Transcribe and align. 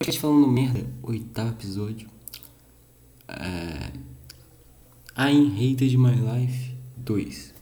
podcast 0.00 0.18
falando 0.18 0.46
merda, 0.46 0.86
oitavo 1.02 1.50
episódio. 1.50 2.08
É... 3.28 3.92
I'm 5.14 5.52
Hated 5.52 5.94
My 5.98 6.14
Life 6.14 6.74
2. 6.96 7.52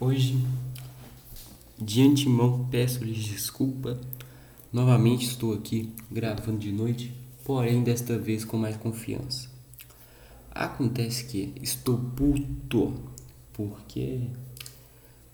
Hoje, 0.00 0.42
de 1.78 2.00
antemão, 2.00 2.66
peço-lhes 2.70 3.18
desculpa. 3.24 4.00
Novamente 4.72 5.26
estou 5.26 5.52
aqui 5.52 5.92
gravando 6.10 6.58
de 6.60 6.72
noite, 6.72 7.14
porém 7.44 7.82
desta 7.82 8.18
vez 8.18 8.42
com 8.42 8.56
mais 8.56 8.78
confiança. 8.78 9.50
Acontece 10.50 11.26
que 11.26 11.52
estou 11.60 11.98
puto, 11.98 12.94
porque. 13.52 14.30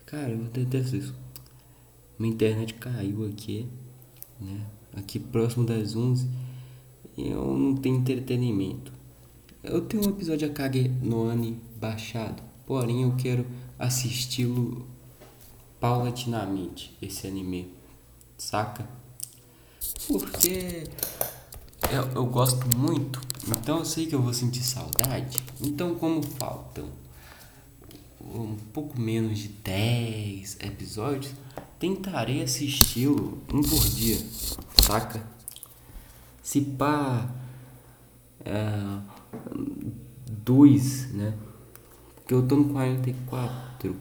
Cara, 0.07 0.33
eu 0.33 0.43
detesto 0.47 0.97
isso. 0.97 1.15
Minha 2.19 2.35
internet 2.35 2.75
caiu 2.75 3.25
aqui, 3.27 3.69
né? 4.41 4.67
Aqui 4.97 5.19
próximo 5.19 5.65
das 5.65 5.95
11 5.95 6.29
e 7.17 7.31
eu 7.31 7.57
não 7.57 7.77
tenho 7.77 7.97
entretenimento. 7.97 8.93
Eu 9.63 9.83
tenho 9.83 10.07
um 10.07 10.11
episódio 10.11 10.49
a 10.49 10.53
Kage 10.53 10.89
no 11.03 11.29
Ani 11.29 11.59
baixado, 11.77 12.43
porém 12.67 13.03
eu 13.03 13.15
quero 13.17 13.47
assisti-lo 13.79 14.87
paulatinamente, 15.79 16.97
esse 17.01 17.27
anime, 17.27 17.73
saca? 18.39 18.89
Porque 20.07 20.85
eu, 21.91 22.03
eu 22.15 22.27
gosto 22.27 22.67
muito, 22.77 23.21
então 23.47 23.79
eu 23.79 23.85
sei 23.85 24.07
que 24.07 24.15
eu 24.15 24.23
vou 24.23 24.33
sentir 24.33 24.63
saudade. 24.63 25.43
Então, 25.61 25.95
como 25.95 26.23
faltam 26.23 26.89
um 28.21 28.57
pouco 28.73 29.01
menos 29.01 29.39
de 29.39 29.49
10 29.49 30.59
episódios, 30.61 31.33
tentarei 31.81 32.43
assisti-lo 32.43 33.39
um 33.53 33.63
por 33.63 33.81
dia, 33.89 34.19
saca? 34.83 35.27
Se 36.43 36.61
pá. 36.61 37.29
É, 38.45 38.99
dois, 40.45 41.13
né? 41.13 41.35
Porque 42.17 42.35
eu 42.35 42.47
tô 42.47 42.57
no 42.57 42.69
44. 42.73 43.97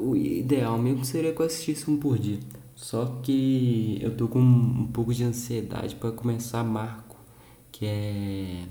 O 0.00 0.16
ideal 0.16 0.78
mesmo 0.78 1.04
seria 1.04 1.32
que 1.32 1.40
eu 1.40 1.46
assistisse 1.46 1.90
um 1.90 1.96
por 1.96 2.18
dia. 2.18 2.38
Só 2.76 3.20
que 3.22 3.98
eu 4.00 4.16
tô 4.16 4.28
com 4.28 4.40
um 4.40 4.88
pouco 4.92 5.12
de 5.12 5.24
ansiedade 5.24 5.94
para 5.96 6.12
começar 6.12 6.62
Marco, 6.62 7.16
que 7.72 7.86
é 7.86 8.64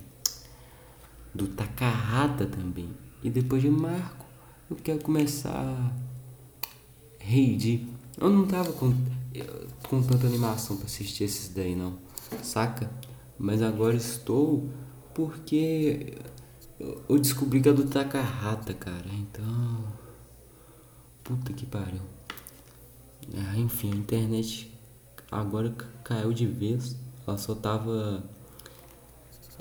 do 1.34 1.48
Takahata 1.48 2.46
também. 2.46 2.90
E 3.24 3.30
depois 3.30 3.62
de 3.62 3.70
Marco, 3.70 4.26
eu 4.70 4.76
quero 4.76 5.00
começar 5.00 5.94
Heidi. 7.26 7.88
Eu 8.20 8.30
não 8.30 8.46
tava 8.46 8.72
com, 8.74 8.94
com 9.90 10.04
tanta 10.04 10.28
animação 10.28 10.78
para 10.78 10.86
assistir 10.86 11.24
esses 11.24 11.50
daí 11.54 11.76
não, 11.76 11.98
saca? 12.42 12.90
Mas 13.38 13.62
agora 13.62 13.96
estou 13.96 14.70
porque 15.14 16.16
eu 17.08 17.20
descobri 17.20 17.62
que 17.62 17.70
é 17.70 17.74
do 17.74 17.86
Takahata, 17.86 18.74
cara. 18.74 19.06
Então, 19.14 19.84
puta 21.24 21.54
que 21.54 21.66
pariu. 21.66 22.02
Ah, 23.36 23.58
enfim, 23.58 23.92
a 23.92 23.96
internet 23.96 24.72
agora 25.32 25.74
caiu 26.04 26.34
de 26.34 26.46
vez. 26.46 26.96
Ela 27.26 27.38
só 27.38 27.56
tava 27.56 28.24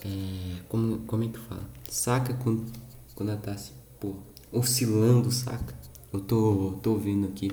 é, 0.05 0.63
como, 0.69 0.99
como 1.01 1.25
é 1.25 1.29
que 1.29 1.39
fala? 1.39 1.69
Saca 1.89 2.35
quando, 2.35 2.67
quando 3.15 3.29
ela 3.31 3.41
tá 3.41 3.53
assim, 3.53 3.75
pô, 4.01 4.17
oscilando, 4.51 5.31
saca? 5.31 5.82
Eu 6.13 6.21
tô, 6.21 6.75
tô 6.83 6.93
ouvindo 6.93 7.27
aqui. 7.27 7.51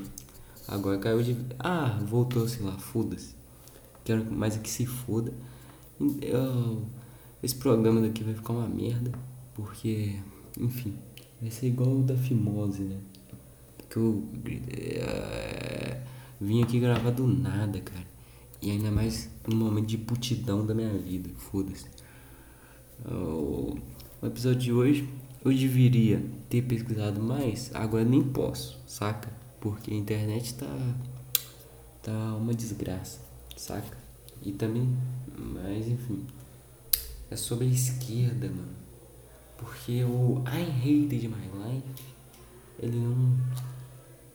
Agora 0.67 0.97
caiu 0.97 1.23
de. 1.23 1.35
Ah, 1.57 1.97
voltou, 2.05 2.47
sei 2.47 2.65
lá, 2.65 2.77
foda-se. 2.77 3.33
Quero 4.03 4.25
mais 4.31 4.57
é 4.57 4.59
que 4.59 4.69
se 4.69 4.85
foda. 4.85 5.33
Eu, 6.21 6.83
esse 7.41 7.55
programa 7.55 8.01
daqui 8.01 8.23
vai 8.23 8.33
ficar 8.33 8.53
uma 8.53 8.67
merda. 8.67 9.11
Porque, 9.53 10.19
enfim, 10.57 10.93
vai 11.41 11.49
ser 11.49 11.67
igual 11.67 11.89
o 11.89 12.03
da 12.03 12.15
Fimose, 12.15 12.83
né? 12.83 12.97
Que 13.89 13.97
eu 13.97 14.23
é, 14.71 16.01
vim 16.39 16.61
aqui 16.61 16.79
gravar 16.79 17.11
do 17.11 17.25
nada, 17.25 17.79
cara. 17.79 18.07
E 18.61 18.71
ainda 18.71 18.91
mais 18.91 19.29
num 19.47 19.55
momento 19.55 19.87
de 19.87 19.97
putidão 19.97 20.65
da 20.65 20.73
minha 20.73 20.97
vida. 20.97 21.29
Foda-se. 21.37 21.85
O 23.05 23.77
episódio 24.21 24.59
de 24.59 24.73
hoje 24.73 25.09
eu 25.43 25.53
deveria 25.53 26.23
ter 26.49 26.61
pesquisado 26.61 27.21
mais, 27.21 27.71
agora 27.73 28.03
nem 28.03 28.21
posso, 28.21 28.77
saca? 28.85 29.31
Porque 29.59 29.91
a 29.91 29.95
internet 29.95 30.53
tá 30.55 30.95
tá 32.01 32.35
uma 32.35 32.53
desgraça, 32.53 33.19
saca? 33.55 33.97
E 34.41 34.51
também, 34.51 34.95
mas 35.37 35.87
enfim, 35.87 36.25
é 37.29 37.35
sobre 37.35 37.65
a 37.65 37.69
esquerda, 37.69 38.47
mano. 38.47 38.79
Porque 39.57 40.03
o 40.03 40.41
I 40.47 40.63
Hated 40.63 41.27
My 41.27 41.73
Life, 41.73 42.03
ele 42.79 42.97
não 42.97 43.37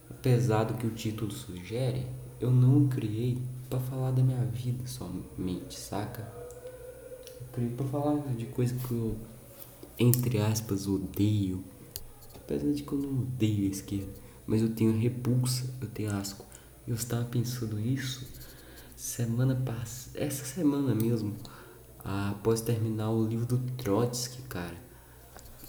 apesar 0.09 0.63
do 0.63 0.73
que 0.75 0.87
o 0.87 0.91
título 0.91 1.31
sugere, 1.31 2.07
eu 2.39 2.49
não 2.49 2.87
criei 2.87 3.37
para 3.69 3.79
falar 3.79 4.11
da 4.11 4.23
minha 4.23 4.43
vida 4.45 4.87
somente, 4.87 5.79
saca? 5.79 6.21
Eu 7.41 7.47
criei 7.53 7.71
para 7.71 7.85
falar 7.85 8.17
de 8.35 8.45
coisa 8.47 8.73
que 8.73 8.91
eu 8.91 9.15
entre 9.99 10.39
aspas, 10.39 10.87
odeio. 10.87 11.63
Apesar 12.35 12.71
de 12.71 12.83
que 12.83 12.91
eu 12.91 12.99
não 12.99 13.21
odeio 13.21 13.67
a 13.67 13.71
esquerda, 13.71 14.13
mas 14.45 14.61
eu 14.61 14.69
tenho 14.69 14.97
repulsa, 14.97 15.73
eu 15.81 15.87
tenho 15.87 16.11
asco. 16.11 16.45
Eu 16.87 16.95
estava 16.95 17.25
pensando 17.25 17.79
isso 17.79 18.25
semana 18.95 19.55
passada, 19.55 20.23
essa 20.23 20.45
semana 20.45 20.95
mesmo, 20.95 21.35
após 22.03 22.61
terminar 22.61 23.11
o 23.11 23.25
livro 23.25 23.45
do 23.45 23.57
Trotsky, 23.73 24.41
cara. 24.43 24.85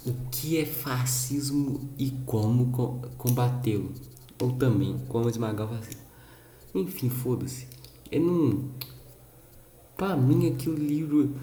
O 0.04 0.12
que 0.31 0.59
é 0.59 0.65
fascismo 0.65 1.91
e 1.98 2.10
como 2.25 2.70
combatê-lo? 3.19 3.92
Ou 4.41 4.53
também 4.53 4.98
como 5.09 5.28
esmagar 5.28 5.66
o 5.66 5.75
fascismo. 5.75 6.03
Enfim, 6.75 7.09
foda-se. 7.09 7.66
Eu 8.12 8.20
não. 8.20 8.70
Pra 9.97 10.15
mim, 10.15 10.53
aquele 10.53 10.86
livro, 10.86 11.34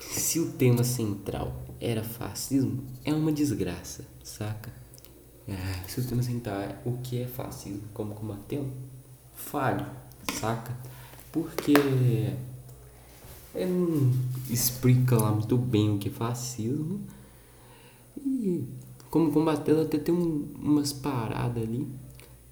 se 0.00 0.40
o 0.40 0.52
tema 0.52 0.82
central 0.84 1.69
era 1.80 2.04
fascismo, 2.04 2.82
é 3.04 3.14
uma 3.14 3.32
desgraça, 3.32 4.04
saca? 4.22 4.70
É, 5.48 5.88
se 5.88 6.02
central 6.22 6.60
é 6.60 6.76
o 6.84 6.98
que 6.98 7.22
é 7.22 7.26
fascismo, 7.26 7.82
como 7.94 8.14
combatê-lo, 8.14 8.70
falho, 9.34 9.86
saca? 10.34 10.76
Porque 11.32 11.72
ele 13.54 13.66
não 13.66 14.12
explica 14.48 15.16
lá 15.16 15.32
muito 15.32 15.56
bem 15.56 15.90
o 15.90 15.98
que 15.98 16.08
é 16.08 16.12
fascismo 16.12 17.00
e 18.16 18.64
como 19.10 19.32
combatê-lo 19.32 19.82
até 19.82 19.98
tem 19.98 20.14
um, 20.14 20.46
umas 20.56 20.92
paradas 20.92 21.62
ali. 21.62 21.88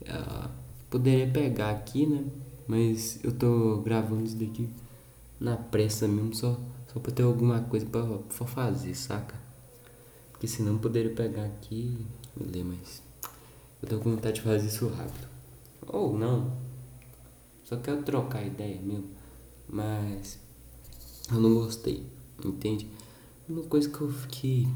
Uh, 0.03 0.49
poderia 0.91 1.29
pegar 1.29 1.71
aqui, 1.71 2.07
né? 2.07 2.25
Mas 2.67 3.23
eu 3.23 3.33
tô 3.33 3.79
gravando 3.79 4.25
isso 4.25 4.37
daqui 4.37 4.69
na 5.39 5.57
pressa 5.57 6.09
mesmo, 6.09 6.35
só 6.35 6.59
só 6.99 7.01
pra 7.01 7.13
ter 7.13 7.23
alguma 7.23 7.61
coisa 7.61 7.87
pra, 7.87 8.03
pra 8.03 8.47
fazer, 8.47 8.95
saca? 8.95 9.37
Porque 10.33 10.49
senão 10.49 10.75
eu 10.75 10.79
poderia 10.79 11.15
pegar 11.15 11.45
aqui 11.45 11.97
e 12.37 12.43
ler, 12.43 12.65
mas 12.65 13.03
eu 13.81 13.89
tô 13.89 13.99
com 13.99 14.11
vontade 14.11 14.37
de 14.37 14.43
fazer 14.43 14.67
isso 14.67 14.89
rápido. 14.89 15.29
Ou 15.87 16.19
não. 16.19 16.53
Só 17.65 17.77
quero 17.77 18.03
trocar 18.03 18.45
ideia 18.45 18.81
mesmo. 18.83 19.09
Mas 19.69 20.39
eu 21.31 21.41
não 21.41 21.55
gostei, 21.55 22.05
entende? 22.45 22.89
Uma 23.49 23.63
coisa 23.63 23.89
que 23.89 24.01
eu 24.01 24.11
fiquei 24.11 24.67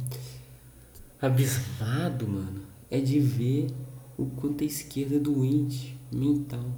abismado, 1.21 2.29
mano, 2.29 2.63
é 2.91 3.01
de 3.01 3.19
ver 3.19 3.69
o 4.17 4.27
quanto 4.27 4.63
a 4.63 4.67
esquerda 4.67 5.17
é 5.17 5.19
doente 5.19 5.97
mental 6.11 6.71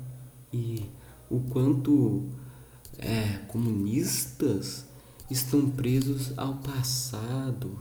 e 0.52 0.84
o 1.28 1.40
quanto 1.40 2.22
é, 2.98 3.38
comunistas 3.48 4.83
estão 5.30 5.70
presos 5.70 6.32
ao 6.36 6.54
passado. 6.56 7.78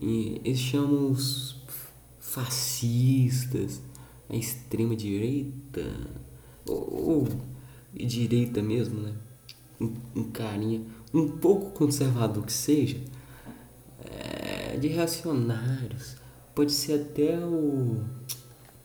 E 0.00 0.40
eles 0.44 0.58
chamam 0.58 1.10
os 1.10 1.56
fascistas, 2.20 3.80
a 4.28 4.36
extrema 4.36 4.94
direita, 4.94 5.90
ou, 6.66 7.08
ou 7.08 7.28
direita 7.94 8.62
mesmo, 8.62 9.00
né? 9.00 9.14
Um, 9.80 9.92
um, 10.14 10.24
carinha 10.30 10.82
um 11.12 11.28
pouco 11.28 11.70
conservador 11.70 12.44
que 12.44 12.52
seja, 12.52 12.98
é, 14.04 14.76
de 14.76 14.88
reacionários. 14.88 16.16
Pode 16.54 16.72
ser 16.72 17.00
até 17.00 17.38
o. 17.38 18.02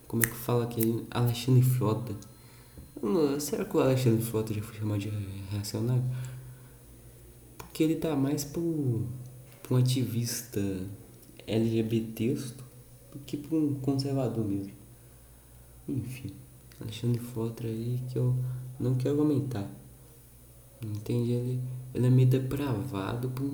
Como 0.08 0.24
é 0.24 0.28
que 0.28 0.36
fala 0.36 0.66
aquele? 0.66 1.06
Alexandre 1.10 1.62
Frota. 1.62 2.13
Será 3.40 3.66
que 3.66 3.75
o 3.75 3.80
Alexandre 3.80 4.22
Frota 4.22 4.54
já 4.54 4.62
foi 4.62 4.78
chamado 4.78 5.00
de 5.00 5.10
reacionário? 5.50 6.04
Que 7.74 7.84
ele 7.84 7.96
tá 7.96 8.16
mais 8.16 8.44
pro, 8.44 9.06
pro 9.64 9.78
ativista 9.78 10.60
LGBT 11.48 12.34
do 13.14 13.20
que 13.26 13.38
pro 13.38 13.58
um 13.58 13.76
conservador 13.76 14.46
mesmo. 14.46 14.72
Enfim, 15.88 16.32
Alexandre 16.80 17.20
Fotra 17.20 17.68
aí 17.68 18.00
que 18.12 18.18
eu 18.18 18.36
não 18.80 18.96
quero 18.96 19.18
comentar. 19.18 19.70
Entende? 20.84 21.32
Ele, 21.32 21.60
ele 21.94 22.08
é 22.08 22.10
meio 22.10 22.28
depravado 22.28 23.30
pra 23.30 23.46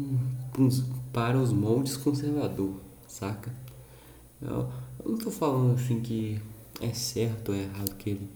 pra 0.54 0.62
uns- 0.62 0.86
para 1.12 1.40
os 1.40 1.52
moldes 1.52 1.98
conservador, 1.98 2.74
saca? 3.08 3.54
Eu, 4.42 4.70
eu 5.04 5.12
não 5.12 5.18
tô 5.18 5.30
falando 5.32 5.74
assim 5.76 6.00
que 6.00 6.40
é 6.80 6.94
certo 6.94 7.50
ou 7.50 7.56
é 7.56 7.64
errado 7.64 7.96
que 7.96 8.12
ele, 8.12 8.30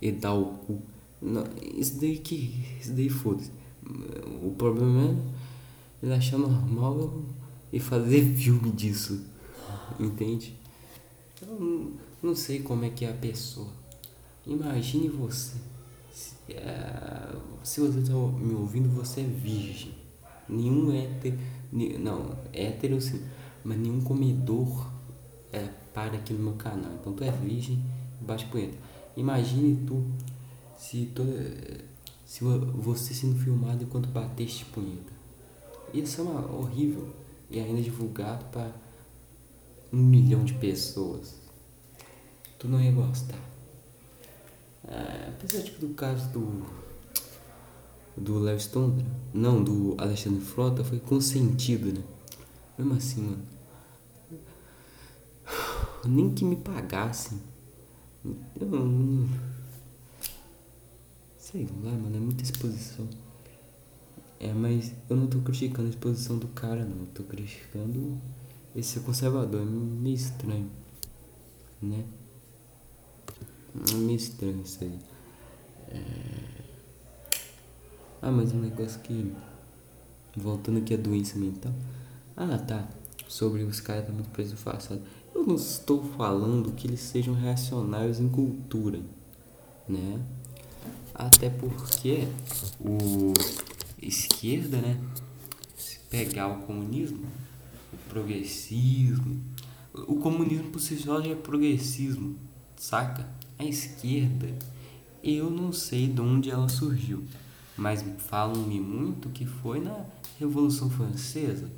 ele 0.00 0.16
dá 0.16 0.32
o 0.34 0.54
cu. 0.58 0.78
Não, 1.20 1.44
isso 1.76 2.00
daí 2.00 2.18
que. 2.18 2.64
Isso 2.80 2.92
daí 2.92 3.08
foda-se. 3.08 3.50
O 4.42 4.54
problema 4.56 5.10
é 5.10 5.16
ele 6.02 6.14
achar 6.14 6.38
normal 6.38 7.22
e 7.72 7.78
fazer 7.78 8.34
filme 8.34 8.70
disso. 8.70 9.24
Entende? 9.98 10.54
Eu 11.40 11.92
não, 12.22 12.34
sei 12.34 12.60
como 12.60 12.84
é 12.84 12.90
que 12.90 13.04
é 13.04 13.10
a 13.10 13.14
pessoa. 13.14 13.68
Imagine 14.46 15.08
você. 15.08 15.56
Se, 16.12 16.34
é, 16.52 17.34
se 17.62 17.80
você 17.80 18.00
está 18.00 18.14
me 18.14 18.54
ouvindo, 18.54 18.88
você 18.88 19.20
é 19.20 19.24
virgem. 19.24 19.94
Nenhum 20.48 20.92
hétero. 20.92 21.38
Não, 22.00 22.36
hétero 22.52 23.00
sim. 23.00 23.22
Mas 23.64 23.78
nenhum 23.78 24.00
comedor 24.00 24.90
é, 25.52 25.68
para 25.94 26.14
aqui 26.14 26.32
no 26.32 26.40
meu 26.40 26.54
canal. 26.54 26.92
Então 27.00 27.12
tu 27.12 27.24
é 27.24 27.30
virgem 27.30 27.82
bate 28.22 28.46
punheta. 28.46 28.76
Imagine 29.16 29.84
tu 29.86 30.04
se 30.76 31.06
toda. 31.14 31.32
Se 32.32 32.42
vo- 32.42 32.64
você 32.64 33.12
sendo 33.12 33.38
filmado 33.38 33.84
enquanto 33.84 34.08
bateste 34.08 34.64
punheta. 34.64 35.12
Ia 35.92 36.06
ser 36.06 36.22
uma, 36.22 36.40
horrível. 36.50 37.06
E 37.50 37.60
ainda 37.60 37.82
divulgado 37.82 38.46
para 38.46 38.72
um 39.92 39.98
milhão 39.98 40.42
de 40.42 40.54
pessoas. 40.54 41.34
Tu 42.58 42.66
não 42.68 42.80
ia 42.80 42.90
gostar. 42.90 43.38
É, 44.88 45.28
apesar 45.28 45.62
de 45.62 45.72
que 45.72 45.86
do 45.86 45.92
caso 45.92 46.26
do. 46.30 46.62
Do 48.16 48.38
Léo 48.38 48.58
Stondra, 48.58 49.04
não, 49.34 49.62
do 49.62 49.94
Alexandre 49.98 50.40
Frota, 50.40 50.82
foi 50.82 51.00
consentido, 51.00 51.92
né? 51.92 52.02
Mesmo 52.78 52.94
assim, 52.94 53.20
mano. 53.20 53.42
Nem 56.08 56.32
que 56.32 56.46
me 56.46 56.56
pagassem. 56.56 57.38
Eu 58.58 58.66
não. 58.68 59.51
Sei 61.52 61.68
lá, 61.84 61.90
mano, 61.90 62.16
é 62.16 62.18
muita 62.18 62.42
exposição. 62.42 63.06
É, 64.40 64.54
mas 64.54 64.90
eu 65.10 65.14
não 65.14 65.26
tô 65.26 65.38
criticando 65.40 65.86
a 65.86 65.90
exposição 65.90 66.38
do 66.38 66.48
cara, 66.48 66.82
não. 66.82 67.00
Eu 67.00 67.06
tô 67.12 67.22
criticando 67.24 68.18
esse 68.74 68.98
conservador. 69.00 69.60
É 69.60 69.64
meio 69.66 70.14
estranho, 70.14 70.70
né? 71.82 72.06
É 73.90 73.94
meio 73.96 74.16
estranho 74.16 74.62
isso 74.62 74.82
aí. 74.82 74.98
É... 75.90 76.62
Ah, 78.22 78.30
mas 78.30 78.52
um 78.52 78.60
negócio 78.60 78.98
que. 79.00 79.30
Voltando 80.34 80.78
aqui 80.78 80.94
à 80.94 80.96
doença 80.96 81.38
mental. 81.38 81.74
Ah, 82.34 82.56
tá. 82.56 82.88
Sobre 83.28 83.62
os 83.62 83.78
caras 83.78 84.04
estar 84.04 84.14
muito 84.14 84.30
presos 84.30 84.58
no 84.58 84.72
passado. 84.72 85.02
Eu 85.34 85.46
não 85.46 85.56
estou 85.56 86.02
falando 86.16 86.72
que 86.72 86.86
eles 86.86 87.00
sejam 87.00 87.34
reacionários 87.34 88.20
em 88.20 88.28
cultura, 88.30 89.00
né? 89.86 90.18
Até 91.22 91.48
porque 91.48 92.26
o 92.80 93.32
esquerda, 94.00 94.78
né? 94.78 95.00
Se 95.76 96.00
pegar 96.10 96.48
o 96.48 96.62
comunismo, 96.62 97.24
o 97.92 97.96
progressismo, 98.08 99.40
o 99.94 100.16
comunismo 100.16 100.70
por 100.70 100.80
si 100.80 100.96
só 100.96 101.22
já 101.22 101.30
é 101.30 101.36
progressismo, 101.36 102.36
saca? 102.76 103.28
A 103.56 103.64
esquerda, 103.64 104.48
eu 105.22 105.48
não 105.48 105.72
sei 105.72 106.08
de 106.08 106.20
onde 106.20 106.50
ela 106.50 106.68
surgiu, 106.68 107.22
mas 107.76 108.04
falam-me 108.18 108.80
muito 108.80 109.28
que 109.28 109.46
foi 109.46 109.78
na 109.78 110.04
Revolução 110.40 110.90
Francesa. 110.90 111.70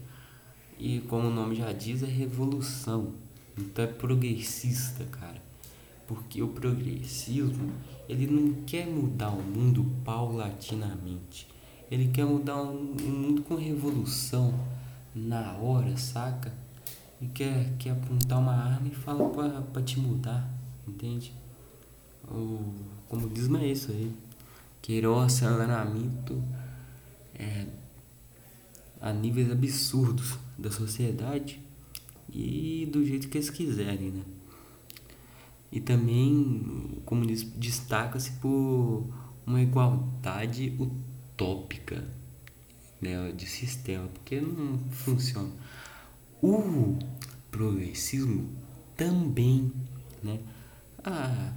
E 0.78 1.00
como 1.00 1.28
o 1.28 1.30
nome 1.30 1.54
já 1.54 1.70
diz, 1.70 2.02
é 2.02 2.06
revolução. 2.06 3.12
Então 3.58 3.84
é 3.84 3.88
progressista, 3.88 5.04
cara. 5.04 5.42
Porque 6.06 6.42
o 6.42 6.48
progressismo, 6.48 7.70
ele 8.08 8.26
não 8.26 8.64
quer 8.64 8.86
mudar 8.86 9.30
o 9.30 9.42
mundo 9.42 9.84
paulatinamente. 10.04 11.48
Ele 11.90 12.08
quer 12.08 12.24
mudar 12.24 12.62
um, 12.62 12.96
um 13.00 13.10
mundo 13.10 13.42
com 13.42 13.54
revolução 13.54 14.54
na 15.14 15.52
hora, 15.52 15.96
saca? 15.96 16.52
E 17.20 17.26
quer, 17.28 17.72
quer 17.78 17.90
apontar 17.90 18.38
uma 18.38 18.52
arma 18.52 18.88
e 18.88 18.94
fala 18.94 19.28
pra, 19.30 19.48
pra 19.62 19.82
te 19.82 19.98
mudar, 20.00 20.48
entende? 20.86 21.32
O 22.28 22.74
comunismo 23.08 23.56
é 23.58 23.68
isso 23.68 23.90
aí. 23.92 24.12
Querer 24.82 25.08
um 25.08 25.20
aceleramento 25.20 26.42
é, 27.34 27.66
a 29.00 29.12
níveis 29.12 29.50
absurdos 29.50 30.38
da 30.58 30.70
sociedade 30.70 31.60
e 32.28 32.88
do 32.90 33.04
jeito 33.04 33.28
que 33.28 33.38
eles 33.38 33.50
quiserem, 33.50 34.10
né? 34.10 34.22
E 35.74 35.80
também 35.80 36.62
o 36.96 37.00
comunismo 37.00 37.50
destaca-se 37.58 38.30
por 38.34 39.12
uma 39.44 39.60
igualdade 39.60 40.72
utópica 40.78 42.08
né, 43.00 43.32
de 43.32 43.44
sistema, 43.44 44.06
porque 44.06 44.40
não 44.40 44.78
funciona. 44.90 45.50
O 46.40 46.96
progressismo 47.50 48.48
também, 48.96 49.72
né? 50.22 50.38
Ah, 51.02 51.52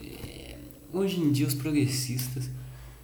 é, 0.00 0.56
hoje 0.92 1.20
em 1.20 1.32
dia 1.32 1.48
os 1.48 1.54
progressistas, 1.54 2.48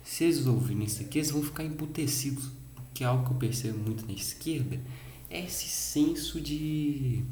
se 0.04 0.22
eles 0.22 0.46
ouvirem 0.46 0.84
isso 0.84 1.02
aqui, 1.02 1.18
eles 1.18 1.32
vão 1.32 1.42
ficar 1.42 1.64
emputecidos, 1.64 2.50
porque 2.76 3.02
é 3.02 3.06
algo 3.08 3.26
que 3.26 3.32
eu 3.32 3.36
percebo 3.36 3.78
muito 3.78 4.06
na 4.06 4.12
esquerda 4.12 4.80
é 5.30 5.44
esse 5.44 5.68
senso 5.68 6.40
de 6.40 7.24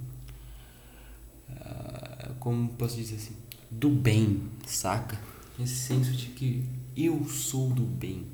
ah, 1.50 2.13
como 2.38 2.68
posso 2.70 2.96
dizer 2.96 3.16
assim, 3.16 3.36
do 3.70 3.90
bem, 3.90 4.42
saca? 4.66 5.18
Esse 5.58 5.74
senso 5.74 6.12
de 6.12 6.26
que 6.26 6.64
eu 6.96 7.24
sou 7.28 7.70
do 7.70 7.82
bem. 7.82 8.26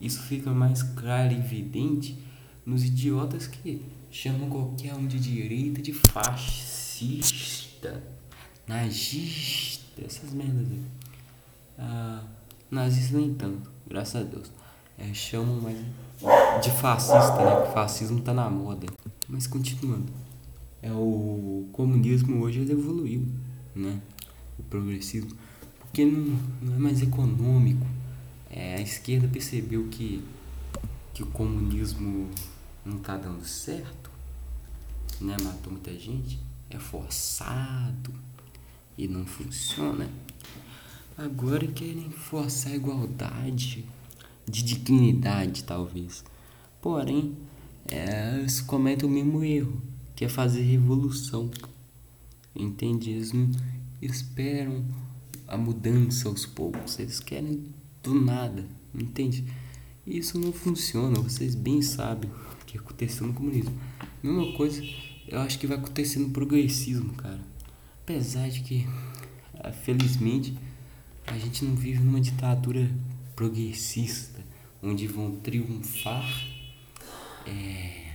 Isso 0.00 0.22
fica 0.22 0.50
mais 0.50 0.82
claro 0.82 1.32
e 1.32 1.36
evidente 1.36 2.18
nos 2.64 2.84
idiotas 2.84 3.46
que 3.46 3.84
chamam 4.10 4.48
qualquer 4.48 4.94
um 4.94 5.06
de 5.06 5.20
direita 5.20 5.82
de 5.82 5.92
fascista, 5.92 6.82
nazista, 8.66 10.02
essas 10.04 10.32
merdas 10.32 10.66
aí. 10.70 10.82
Ah, 11.78 12.22
nazista 12.70 13.16
nem 13.16 13.34
tanto, 13.34 13.70
graças 13.86 14.22
a 14.22 14.24
Deus. 14.24 14.50
É, 14.98 15.12
chamam 15.14 15.60
mais 15.60 15.78
de 16.62 16.70
fascista, 16.70 17.44
né? 17.44 17.66
Que 17.66 17.72
fascismo 17.72 18.20
tá 18.20 18.34
na 18.34 18.50
moda. 18.50 18.86
Mas 19.28 19.46
continuando 19.46 20.12
é 20.82 20.92
o 20.92 21.68
comunismo 21.72 22.42
hoje 22.42 22.60
ele 22.60 22.72
evoluiu, 22.72 23.26
né? 23.74 24.00
O 24.58 24.62
progressismo, 24.62 25.36
porque 25.80 26.04
não, 26.04 26.38
não 26.62 26.74
é 26.74 26.78
mais 26.78 27.02
econômico. 27.02 27.86
É, 28.50 28.76
a 28.76 28.80
esquerda 28.80 29.28
percebeu 29.28 29.86
que, 29.88 30.24
que 31.12 31.22
o 31.22 31.26
comunismo 31.26 32.28
não 32.84 32.98
tá 32.98 33.16
dando 33.16 33.44
certo, 33.44 34.10
né? 35.20 35.36
Matou 35.42 35.72
muita 35.72 35.92
gente, 35.98 36.40
é 36.70 36.78
forçado 36.78 38.12
e 38.96 39.06
não 39.06 39.26
funciona. 39.26 40.08
Agora 41.16 41.66
querem 41.66 42.10
forçar 42.10 42.72
a 42.72 42.76
igualdade 42.76 43.84
de 44.48 44.62
dignidade, 44.62 45.64
talvez. 45.64 46.24
Porém, 46.80 47.36
eles 47.90 48.62
cometem 48.62 49.06
o 49.06 49.12
mesmo 49.12 49.44
erro 49.44 49.89
que 50.20 50.26
é 50.26 50.28
fazer 50.28 50.60
revolução. 50.60 51.50
Entende? 52.54 53.08
Eles 53.08 53.32
não 53.32 53.50
esperam 54.02 54.84
a 55.48 55.56
mudança 55.56 56.28
aos 56.28 56.44
poucos. 56.44 56.98
Eles 56.98 57.20
querem 57.20 57.64
do 58.02 58.14
nada. 58.14 58.66
Entende? 58.94 59.46
Isso 60.06 60.38
não 60.38 60.52
funciona. 60.52 61.18
Vocês 61.20 61.54
bem 61.54 61.80
sabem 61.80 62.30
o 62.60 62.66
que 62.66 62.76
aconteceu 62.76 63.26
no 63.26 63.32
comunismo. 63.32 63.72
Mesma 64.22 64.52
coisa, 64.58 64.84
eu 65.26 65.38
acho 65.40 65.58
que 65.58 65.66
vai 65.66 65.78
acontecer 65.78 66.18
no 66.18 66.28
progressismo, 66.28 67.14
cara. 67.14 67.40
Apesar 68.02 68.50
de 68.50 68.60
que, 68.60 68.86
ah, 69.54 69.72
felizmente, 69.72 70.54
a 71.26 71.38
gente 71.38 71.64
não 71.64 71.74
vive 71.74 72.04
numa 72.04 72.20
ditadura 72.20 72.94
progressista, 73.34 74.44
onde 74.82 75.06
vão 75.06 75.36
triunfar. 75.36 76.30
É, 77.46 78.09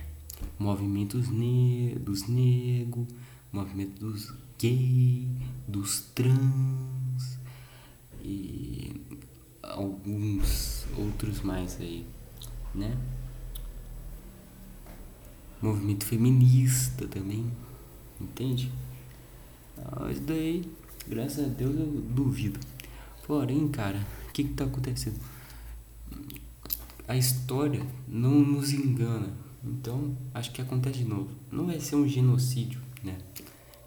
movimentos 0.58 1.28
ne 1.28 1.94
dos 2.00 2.28
negros, 2.28 3.06
movimento 3.52 4.00
dos 4.00 4.32
gay, 4.58 5.28
dos 5.66 6.00
trans 6.14 7.38
e 8.22 8.92
alguns 9.62 10.86
outros 10.96 11.40
mais 11.42 11.80
aí, 11.80 12.06
né? 12.74 12.96
Movimento 15.60 16.04
feminista 16.04 17.06
também, 17.08 17.50
entende? 18.20 18.70
Mas 20.00 20.20
daí, 20.20 20.70
graças 21.06 21.44
a 21.44 21.48
Deus, 21.48 21.74
eu 21.76 21.86
duvido. 21.86 22.60
Porém, 23.26 23.68
cara, 23.68 24.06
o 24.28 24.32
que 24.32 24.44
que 24.44 24.54
tá 24.54 24.64
acontecendo? 24.64 25.18
a 27.08 27.16
história 27.16 27.82
não 28.08 28.32
nos 28.32 28.72
engana. 28.72 29.28
Então, 29.66 30.16
acho 30.32 30.52
que 30.52 30.62
acontece 30.62 30.98
de 30.98 31.04
novo. 31.04 31.28
Não 31.50 31.66
vai 31.66 31.80
ser 31.80 31.96
um 31.96 32.06
genocídio, 32.06 32.80
né? 33.02 33.18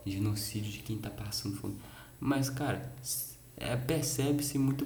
Genocídio 0.05 0.71
de 0.71 0.79
quem 0.79 0.98
tá 0.98 1.09
passando 1.09 1.55
fome. 1.55 1.75
Mas, 2.19 2.50
cara, 2.50 2.93
é, 3.55 3.75
percebe-se 3.77 4.57
muito 4.57 4.86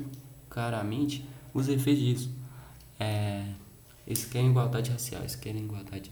claramente 0.50 1.26
os 1.54 1.68
efeitos 1.68 2.04
disso. 2.04 2.32
É, 3.00 3.54
eles 4.06 4.26
querem 4.26 4.52
igualdade 4.52 4.92
racial, 4.92 5.22
eles 5.22 5.36
querem 5.36 5.64
igualdade 5.64 6.12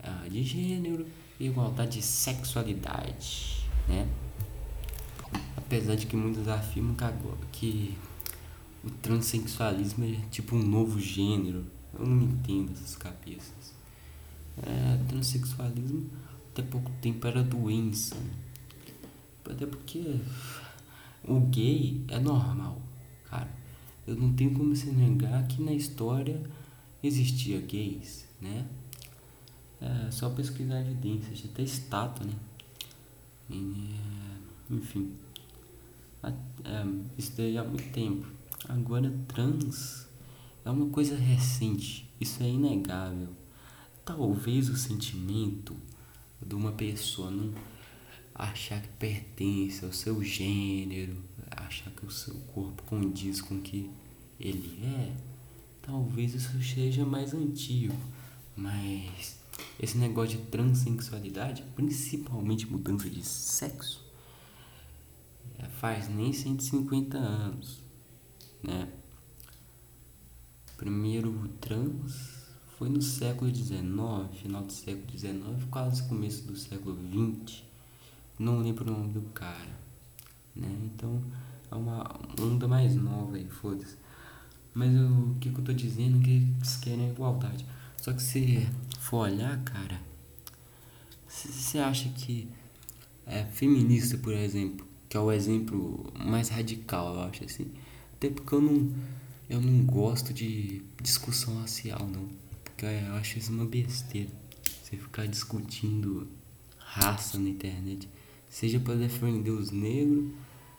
uh, 0.00 0.30
de 0.30 0.42
gênero, 0.42 1.06
igualdade 1.38 1.98
de 1.98 2.02
sexualidade, 2.02 3.68
né? 3.86 4.08
Apesar 5.56 5.96
de 5.96 6.06
que 6.06 6.16
muitos 6.16 6.48
afirmam 6.48 6.96
que 7.52 7.96
o 8.82 8.90
transexualismo 8.90 10.04
é 10.04 10.20
tipo 10.30 10.56
um 10.56 10.62
novo 10.62 10.98
gênero. 11.00 11.66
Eu 11.98 12.06
não 12.06 12.22
entendo 12.22 12.72
essas 12.72 12.94
cabeças. 12.94 13.75
É, 14.62 15.04
transexualismo 15.08 16.10
até 16.50 16.62
pouco 16.62 16.90
tempo 17.02 17.26
era 17.26 17.42
doença. 17.42 18.16
Até 19.44 19.66
porque 19.66 20.20
o 21.24 21.40
gay 21.40 22.02
é 22.08 22.18
normal, 22.18 22.80
cara. 23.28 23.50
Eu 24.06 24.16
não 24.16 24.32
tenho 24.32 24.54
como 24.54 24.74
se 24.74 24.90
negar 24.90 25.46
que 25.46 25.62
na 25.62 25.72
história 25.72 26.40
existia 27.02 27.60
gays, 27.60 28.26
né? 28.40 28.66
É 29.80 30.10
só 30.10 30.30
pesquisar 30.30 30.80
evidências, 30.80 31.44
até 31.44 31.62
estátua, 31.62 32.24
né? 32.24 32.34
É, 33.50 34.74
enfim, 34.74 35.12
é, 36.22 36.32
isso 37.18 37.32
daí 37.36 37.58
há 37.58 37.64
muito 37.64 37.92
tempo. 37.92 38.26
Agora, 38.68 39.12
trans 39.28 40.08
é 40.64 40.70
uma 40.70 40.88
coisa 40.88 41.14
recente, 41.16 42.08
isso 42.20 42.42
é 42.42 42.48
inegável. 42.48 43.28
Talvez 44.06 44.68
o 44.68 44.76
sentimento 44.76 45.76
de 46.40 46.54
uma 46.54 46.70
pessoa 46.70 47.28
não 47.28 47.52
achar 48.32 48.80
que 48.80 48.88
pertence 48.90 49.84
ao 49.84 49.92
seu 49.92 50.22
gênero, 50.22 51.16
achar 51.50 51.90
que 51.90 52.06
o 52.06 52.10
seu 52.10 52.36
corpo 52.54 52.84
condiz 52.84 53.40
com 53.40 53.56
o 53.56 53.60
que 53.60 53.90
ele 54.38 54.78
é, 54.84 55.12
talvez 55.82 56.34
isso 56.34 56.62
seja 56.62 57.04
mais 57.04 57.34
antigo, 57.34 57.96
mas 58.56 59.40
esse 59.80 59.98
negócio 59.98 60.38
de 60.38 60.44
transexualidade, 60.44 61.64
principalmente 61.74 62.64
mudança 62.70 63.10
de 63.10 63.24
sexo, 63.24 64.06
é, 65.58 65.64
faz 65.64 66.08
nem 66.08 66.32
150 66.32 67.18
anos, 67.18 67.82
né? 68.62 68.88
Primeiro 70.76 71.48
trans 71.60 72.35
foi 72.78 72.90
no 72.90 73.00
século 73.00 73.54
XIX, 73.54 73.74
final 74.40 74.62
do 74.62 74.72
século 74.72 75.18
XIX, 75.18 75.34
quase 75.70 76.02
começo 76.02 76.44
do 76.46 76.56
século 76.56 76.98
XX. 77.44 77.62
Não 78.38 78.58
lembro 78.58 78.84
o 78.84 78.90
nome 78.90 79.12
do 79.14 79.22
cara, 79.30 79.78
né? 80.54 80.68
Então 80.84 81.22
é 81.70 81.74
uma 81.74 82.04
onda 82.38 82.68
mais 82.68 82.94
nova 82.94 83.36
aí, 83.36 83.48
foda-se. 83.48 83.96
Mas 84.74 84.94
o 84.94 85.34
que, 85.40 85.50
que 85.50 85.58
eu 85.58 85.64
tô 85.64 85.72
dizendo 85.72 86.20
é 86.20 86.22
que 86.22 86.30
eles 86.30 86.76
querem 86.76 87.10
igualdade. 87.10 87.64
Só 87.96 88.12
que 88.12 88.22
se 88.22 88.68
for 89.00 89.20
olhar, 89.20 89.58
cara, 89.64 89.98
você 91.26 91.78
acha 91.78 92.10
que 92.10 92.46
é 93.24 93.42
feminista, 93.44 94.18
por 94.18 94.34
exemplo, 94.34 94.86
que 95.08 95.16
é 95.16 95.20
o 95.20 95.32
exemplo 95.32 96.12
mais 96.14 96.50
radical, 96.50 97.14
eu 97.14 97.20
acho 97.22 97.44
assim. 97.44 97.70
Até 98.12 98.28
porque 98.28 98.54
eu 98.54 98.60
não, 98.60 98.94
eu 99.48 99.62
não 99.62 99.82
gosto 99.86 100.34
de 100.34 100.82
discussão 101.02 101.58
racial, 101.60 102.06
não. 102.06 102.45
Porque 102.76 102.84
eu 102.84 103.14
acho 103.14 103.38
isso 103.38 103.50
uma 103.50 103.64
besteira. 103.64 104.28
Você 104.82 104.98
ficar 104.98 105.26
discutindo 105.26 106.28
raça 106.78 107.38
na 107.38 107.48
internet. 107.48 108.06
Seja 108.50 108.78
para 108.78 108.96
defender 108.96 109.50
os 109.50 109.70
negros 109.70 110.30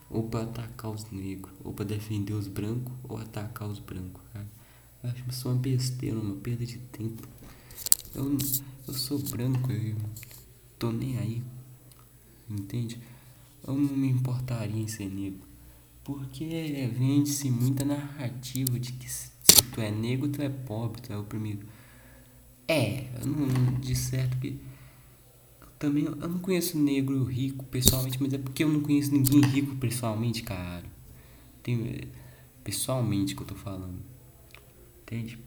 ou 0.08 0.30
para 0.30 0.44
atacar 0.44 0.92
os 0.92 1.10
negros. 1.10 1.52
Ou 1.64 1.74
para 1.74 1.86
defender 1.86 2.34
os 2.34 2.48
brancos 2.48 2.94
ou 3.04 3.18
atacar 3.18 3.68
os 3.68 3.80
brancos, 3.80 4.22
cara. 4.32 4.46
Eu 5.04 5.10
acho 5.10 5.24
isso 5.28 5.50
uma 5.50 5.58
besteira, 5.58 6.20
uma 6.20 6.36
perda 6.36 6.68
de 6.68 6.78
tempo. 6.78 7.28
Eu, 8.14 8.38
eu 8.88 8.94
sou 8.94 9.18
branco, 9.18 9.72
eu 9.72 9.96
tô 10.78 10.92
nem 10.92 11.18
aí. 11.18 11.42
Entende? 12.48 13.02
Eu 13.68 13.74
não 13.74 13.98
me 13.98 14.08
importaria 14.08 14.80
em 14.80 14.88
ser 14.88 15.10
negro. 15.10 15.42
Porque 16.04 16.46
vende-se 16.96 17.50
muita 17.50 17.84
narrativa 17.84 18.80
de 18.80 18.92
que 18.94 19.12
se 19.12 19.32
tu 19.74 19.82
é 19.82 19.90
negro, 19.90 20.30
tu 20.30 20.44
é 20.44 20.50
pobre, 20.50 21.02
tu 21.02 21.12
é 21.12 21.18
oprimido. 21.18 21.66
É, 22.68 23.08
eu 23.20 23.28
não, 23.28 23.80
de 23.80 23.96
certo 23.96 24.38
que. 24.38 24.60
Também 25.80 26.06
eu 26.06 26.16
não 26.16 26.40
conheço 26.40 26.78
negro 26.78 27.24
rico 27.24 27.64
pessoalmente, 27.66 28.18
mas 28.20 28.34
é 28.34 28.38
porque 28.38 28.64
eu 28.64 28.70
não 28.70 28.82
conheço 28.82 29.12
ninguém 29.14 29.42
rico 29.42 29.76
pessoalmente, 29.76 30.42
cara. 30.42 30.84
Tem, 31.62 32.02
pessoalmente 32.64 33.36
que 33.36 33.42
eu 33.42 33.48
tô 33.48 33.56
falando. 33.56 34.00
Entende? 35.02 35.40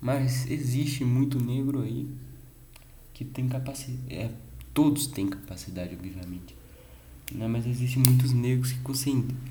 Mas 0.00 0.50
existe 0.50 1.04
muito 1.04 1.38
negro 1.38 1.82
aí 1.82 2.08
que 3.12 3.24
tem 3.24 3.48
capacidade. 3.48 4.14
É, 4.14 4.30
todos 4.72 5.06
têm 5.08 5.28
capacidade, 5.28 5.94
obviamente. 5.94 6.56
Né? 7.32 7.46
Mas 7.46 7.66
existem 7.66 8.02
muitos 8.06 8.32
negros 8.32 8.72
que 8.72 8.78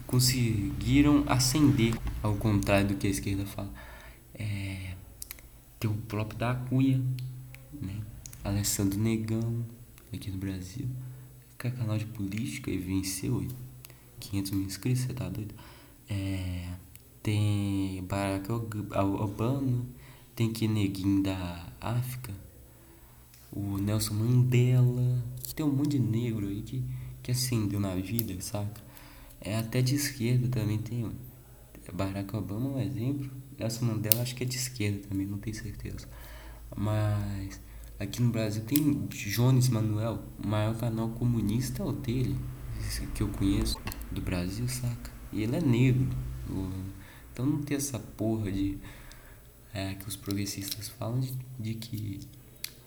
conseguiram 0.07 1.23
ascender, 1.27 1.93
ao 2.23 2.35
contrário 2.35 2.87
do 2.89 2.95
que 2.95 3.05
a 3.05 3.09
esquerda 3.09 3.45
fala. 3.45 3.71
É, 4.39 4.95
tem 5.79 5.91
o 5.91 5.93
próprio 5.93 6.39
da 6.39 6.55
Cunha, 6.55 7.03
né? 7.73 8.01
Alessandro 8.43 8.97
Negão, 8.97 9.65
aqui 10.13 10.31
no 10.31 10.37
Brasil, 10.37 10.87
que 11.57 11.67
é 11.67 11.71
canal 11.71 11.97
de 11.97 12.05
política 12.05 12.71
e 12.71 12.77
venceu 12.77 13.45
500 14.19 14.51
mil 14.51 14.65
inscritos, 14.65 15.03
você 15.03 15.13
tá 15.13 15.29
doido? 15.29 15.53
É, 16.09 16.69
tem 17.21 18.03
Barack 18.05 18.51
Obama, 18.51 19.85
tem 20.35 20.51
que 20.51 20.67
neguinho 20.67 21.21
da 21.21 21.67
África, 21.79 22.33
o 23.51 23.77
Nelson 23.77 24.13
Mandela, 24.13 25.23
tem 25.55 25.65
um 25.65 25.71
monte 25.71 25.97
de 25.97 25.99
negro 25.99 26.47
aí 26.47 26.61
que, 26.61 26.81
que 27.21 27.31
acendeu 27.31 27.79
na 27.79 27.93
vida, 27.95 28.39
saca? 28.39 28.81
É 29.41 29.57
até 29.57 29.81
de 29.81 29.95
esquerda 29.95 30.47
também 30.47 30.77
tem. 30.77 31.11
Barack 31.93 32.35
Obama 32.35 32.69
é 32.69 32.73
um 32.73 32.79
exemplo. 32.79 33.29
Nelson 33.59 33.85
Mandela 33.85 34.21
acho 34.21 34.35
que 34.35 34.43
é 34.43 34.47
de 34.47 34.55
esquerda 34.55 35.07
também, 35.07 35.27
não 35.27 35.37
tenho 35.37 35.55
certeza. 35.55 36.07
Mas 36.75 37.59
aqui 37.99 38.21
no 38.21 38.31
Brasil 38.31 38.63
tem 38.63 39.05
Jones 39.07 39.67
Manuel, 39.69 40.23
o 40.41 40.47
maior 40.47 40.77
canal 40.77 41.09
comunista 41.09 41.83
é 41.83 41.85
o 41.85 41.91
dele, 41.91 42.37
que 43.13 43.21
eu 43.21 43.27
conheço, 43.27 43.77
do 44.11 44.21
Brasil, 44.21 44.67
saca? 44.67 45.11
E 45.31 45.43
ele 45.43 45.57
é 45.57 45.61
negro. 45.61 46.07
Então 47.31 47.45
não 47.45 47.61
tem 47.61 47.77
essa 47.77 47.99
porra 47.99 48.51
de 48.51 48.77
é, 49.73 49.93
que 49.95 50.07
os 50.07 50.15
progressistas 50.15 50.87
falam 50.89 51.19
de, 51.19 51.33
de, 51.59 51.73
que 51.75 52.19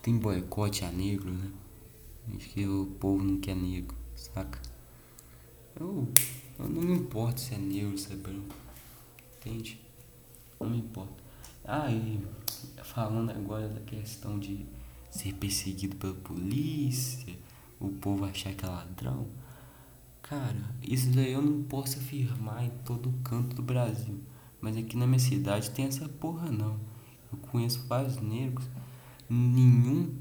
tem 0.00 0.16
boicote 0.16 0.84
a 0.84 0.90
negro, 0.90 1.30
né? 1.30 1.50
De 2.28 2.46
que 2.48 2.66
o 2.66 2.86
povo 2.98 3.22
não 3.22 3.38
quer 3.38 3.54
negro, 3.54 3.96
saca? 4.16 4.60
Eu, 5.78 6.08
eu 6.58 6.68
não 6.68 6.82
me 6.82 6.94
importo 6.94 7.40
se 7.40 7.54
é 7.54 7.58
negro, 7.58 7.96
se 7.96 8.12
é 8.12 8.16
entende? 9.36 9.81
Não 10.62 10.70
me 10.70 10.78
importa. 10.78 11.22
Ah, 11.64 11.90
e 11.90 12.20
falando 12.84 13.30
agora 13.30 13.68
da 13.68 13.80
questão 13.80 14.38
de 14.38 14.64
ser 15.10 15.34
perseguido 15.34 15.96
pela 15.96 16.14
polícia, 16.14 17.34
o 17.80 17.88
povo 17.88 18.24
achar 18.24 18.52
que 18.54 18.64
é 18.64 18.68
ladrão. 18.68 19.26
Cara, 20.22 20.74
isso 20.80 21.10
daí 21.10 21.32
eu 21.32 21.42
não 21.42 21.64
posso 21.64 21.98
afirmar 21.98 22.64
em 22.64 22.70
todo 22.84 23.12
canto 23.24 23.56
do 23.56 23.62
Brasil. 23.62 24.20
Mas 24.60 24.76
aqui 24.76 24.96
na 24.96 25.06
minha 25.06 25.18
cidade 25.18 25.70
tem 25.70 25.86
essa 25.86 26.08
porra 26.08 26.50
não. 26.50 26.78
Eu 27.32 27.38
conheço 27.38 27.84
vários 27.88 28.20
negros, 28.20 28.66
nenhum 29.28 30.14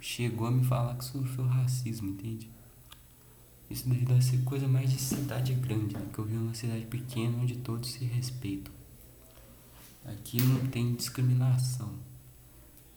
chegou 0.00 0.46
a 0.46 0.50
me 0.50 0.64
falar 0.64 0.96
que 0.96 1.04
sofreu 1.04 1.46
racismo, 1.46 2.08
entende? 2.08 2.50
Isso 3.68 3.88
daí 3.88 4.04
deve 4.04 4.22
ser 4.22 4.42
coisa 4.42 4.66
mais 4.66 4.90
de 4.90 4.98
cidade 4.98 5.54
grande, 5.54 5.94
né? 5.94 6.06
que 6.12 6.18
eu 6.18 6.24
vi 6.24 6.36
uma 6.36 6.54
cidade 6.54 6.86
pequena 6.86 7.36
onde 7.38 7.56
todos 7.56 7.90
se 7.90 8.04
respeitam. 8.04 8.72
Aqui 10.04 10.42
não 10.42 10.66
tem 10.66 10.94
discriminação, 10.94 11.94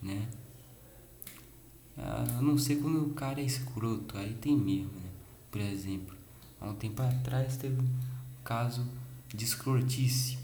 né? 0.01 0.27
A 1.97 2.41
não 2.41 2.57
ser 2.57 2.77
quando 2.77 3.05
o 3.05 3.13
cara 3.13 3.39
é 3.39 3.43
escroto, 3.43 4.17
aí 4.17 4.33
tem 4.33 4.57
mesmo, 4.57 4.91
né? 4.93 5.09
Por 5.51 5.61
exemplo, 5.61 6.15
há 6.59 6.67
um 6.67 6.75
tempo 6.75 7.01
atrás 7.01 7.57
teve 7.57 7.79
um 7.79 7.89
caso 8.43 8.85
de 9.33 9.45
escrotice 9.45 10.37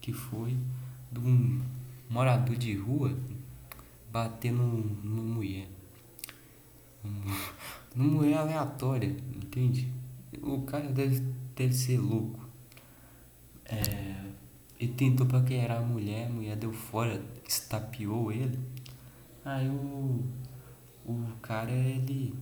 que 0.00 0.12
foi 0.12 0.56
de 1.10 1.18
um 1.20 1.60
morador 2.08 2.56
de 2.56 2.74
rua 2.74 3.16
batendo 4.10 4.62
numa 5.02 5.22
mulher. 5.22 5.68
Numa 7.94 8.10
mulher 8.10 8.38
aleatória, 8.38 9.16
entende? 9.36 9.88
O 10.42 10.62
cara 10.62 10.88
deve, 10.88 11.22
deve 11.54 11.72
ser 11.72 11.98
louco. 11.98 12.44
É, 13.66 14.23
Ele 14.84 14.92
tentou 14.92 15.26
paquerar 15.26 15.78
a 15.78 15.80
mulher, 15.80 16.26
a 16.26 16.30
mulher 16.30 16.56
deu 16.56 16.70
fora, 16.70 17.22
estapeou 17.48 18.30
ele. 18.30 18.58
Aí 19.42 19.66
o, 19.66 20.22
o 21.06 21.26
cara, 21.40 21.70
ele 21.70 22.34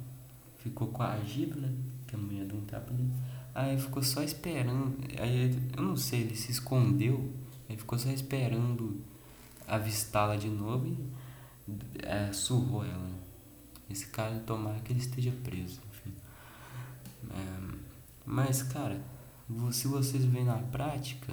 ficou 0.59 0.89
coagido, 0.89 1.61
né? 1.61 1.73
Que 2.05 2.17
a 2.17 2.19
mulher 2.19 2.45
deu 2.45 2.59
um 2.59 2.65
tapa 2.65 2.93
ali. 2.93 3.09
Aí 3.55 3.79
ficou 3.79 4.03
só 4.03 4.25
esperando. 4.25 4.99
Aí 5.21 5.57
eu 5.77 5.83
não 5.85 5.97
sei, 5.97 6.23
ele 6.23 6.35
se 6.35 6.51
escondeu. 6.51 7.33
Aí 7.69 7.77
ficou 7.77 7.97
só 7.97 8.11
esperando 8.11 9.01
avistá-la 9.69 10.35
de 10.35 10.49
novo 10.49 10.89
e 10.89 10.99
é, 12.05 12.33
surrou 12.33 12.85
ela. 12.85 13.07
Né? 13.07 13.19
Esse 13.89 14.09
cara, 14.09 14.41
tomara 14.41 14.81
que 14.81 14.93
ele 14.93 15.01
esteja 15.01 15.31
preso. 15.45 15.81
Enfim. 15.93 16.13
É, 17.31 17.77
mas, 18.27 18.65
cara, 18.65 19.01
se 19.71 19.87
vocês 19.87 20.25
veem 20.25 20.45
na 20.45 20.59
prática, 20.59 21.33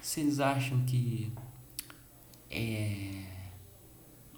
vocês 0.00 0.40
acham 0.40 0.84
que 0.84 1.32
é, 2.50 3.24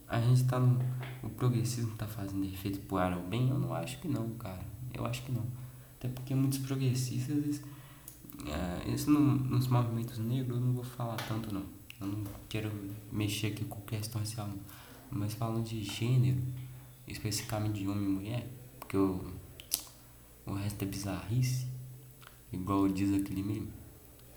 a 0.09 0.21
gente 0.21 0.45
tá 0.45 0.59
no. 0.59 0.81
O 1.23 1.29
progressismo 1.29 1.97
tá 1.97 2.07
fazendo 2.07 2.45
efeito 2.47 2.79
para 2.81 3.19
o 3.19 3.23
bem? 3.23 3.49
Eu 3.49 3.59
não 3.59 3.75
acho 3.75 3.99
que 3.99 4.09
não, 4.09 4.31
cara. 4.35 4.65
Eu 4.95 5.05
acho 5.05 5.23
que 5.23 5.33
não. 5.33 5.45
Até 5.99 6.09
porque 6.09 6.35
muitos 6.35 6.59
progressistas, 6.59 7.37
eles, 7.37 7.63
é, 8.47 8.89
eles 8.89 9.07
não, 9.07 9.21
nos 9.21 9.67
movimentos 9.67 10.19
negros, 10.19 10.57
eu 10.59 10.65
não 10.65 10.73
vou 10.73 10.85
falar 10.85 11.17
tanto 11.17 11.53
não. 11.53 11.65
Eu 12.01 12.07
não 12.07 12.25
quero 12.49 12.71
mexer 13.11 13.49
aqui 13.49 13.65
com 13.65 13.81
questão 13.83 14.21
racial. 14.21 14.49
Mas 15.11 15.35
falando 15.35 15.65
de 15.65 15.83
gênero, 15.83 16.41
especificamente 17.07 17.81
de 17.81 17.89
homem 17.89 18.05
e 18.05 18.09
mulher, 18.09 18.51
porque 18.79 18.97
o, 18.97 19.33
o 20.45 20.55
resto 20.55 20.83
é 20.83 20.87
bizarrice, 20.87 21.67
igual 22.53 22.89
diz 22.89 23.13
aquele 23.15 23.43
meme, 23.43 23.69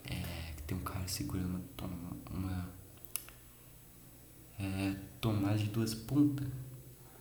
é, 0.05 0.48
tem 0.69 0.77
um 0.77 0.81
cara 0.81 1.07
segurando 1.07 1.63
uma, 1.81 2.17
uma 2.29 2.69
é, 4.59 4.95
tomada 5.19 5.57
de 5.57 5.65
duas 5.65 5.95
pontas, 5.95 6.47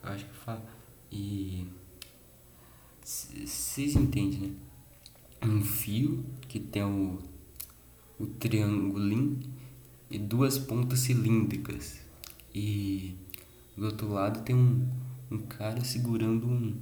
eu 0.02 0.10
acho 0.10 0.26
que 0.26 0.34
fala, 0.34 0.62
e 1.10 1.66
vocês 3.02 3.96
entendem, 3.96 4.38
né? 4.38 4.56
Um 5.42 5.62
fio 5.62 6.26
que 6.46 6.60
tem 6.60 6.82
o, 6.82 7.18
o 8.18 8.26
triângulo 8.26 9.38
e 10.10 10.18
duas 10.18 10.58
pontas 10.58 10.98
cilíndricas. 10.98 12.00
E 12.54 13.16
do 13.74 13.86
outro 13.86 14.08
lado 14.08 14.42
tem 14.44 14.54
um, 14.54 14.86
um 15.30 15.38
cara 15.38 15.82
segurando 15.84 16.46
um 16.46 16.76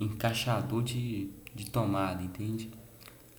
encaixador 0.00 0.82
de, 0.82 1.30
de 1.54 1.70
tomada, 1.70 2.24
entende? 2.24 2.70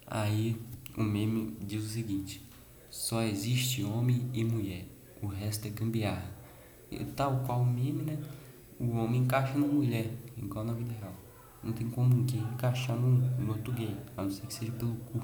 Aí 0.08 0.56
o 0.98 1.04
meme 1.04 1.56
diz 1.62 1.84
o 1.84 1.90
seguinte: 1.90 2.42
só 2.90 3.22
existe 3.22 3.84
homem 3.84 4.30
e 4.34 4.44
mulher, 4.44 4.86
o 5.22 5.28
resto 5.28 5.68
é 5.68 5.72
gambiarra. 5.72 6.30
E 6.92 7.04
tal 7.06 7.40
qual 7.46 7.62
o 7.62 7.66
meme, 7.66 8.04
né? 8.04 8.20
O 8.80 8.98
homem 8.98 9.22
encaixa 9.22 9.58
na 9.58 9.66
mulher, 9.66 10.12
igual 10.36 10.66
na 10.66 10.74
vida 10.74 10.94
real. 11.00 11.14
Não 11.64 11.72
tem 11.72 11.90
como 11.90 12.14
um 12.14 12.24
gay 12.26 12.40
encaixar 12.40 12.98
no, 12.98 13.10
no 13.40 13.54
outro 13.54 13.72
gay, 13.74 13.96
a 14.18 14.24
não 14.24 14.32
ser 14.32 14.48
que 14.48 14.54
seja 14.54 14.72
pelo 14.72 14.96
cu, 14.96 15.22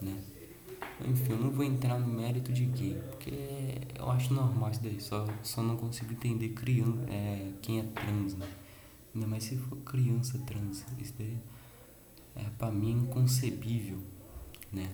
né? 0.00 0.22
Enfim, 1.08 1.32
eu 1.32 1.38
não 1.38 1.50
vou 1.50 1.64
entrar 1.64 1.98
no 1.98 2.06
mérito 2.06 2.52
de 2.52 2.66
gay, 2.66 2.94
porque 3.08 3.78
eu 3.98 4.10
acho 4.10 4.34
normal 4.34 4.70
isso 4.70 4.82
daí, 4.82 5.00
só, 5.00 5.26
só 5.42 5.62
não 5.62 5.76
consigo 5.76 6.12
entender 6.12 6.50
criança, 6.50 7.00
é, 7.08 7.52
quem 7.62 7.80
é 7.80 7.82
trans, 7.82 8.34
né? 8.34 8.46
Ainda 9.14 9.26
mais 9.26 9.44
se 9.44 9.56
for 9.56 9.76
criança 9.78 10.38
trans, 10.46 10.84
isso 10.98 11.14
daí 11.18 11.38
é 12.36 12.44
pra 12.58 12.70
mim 12.70 12.92
inconcebível, 12.92 13.98
né? 14.72 14.90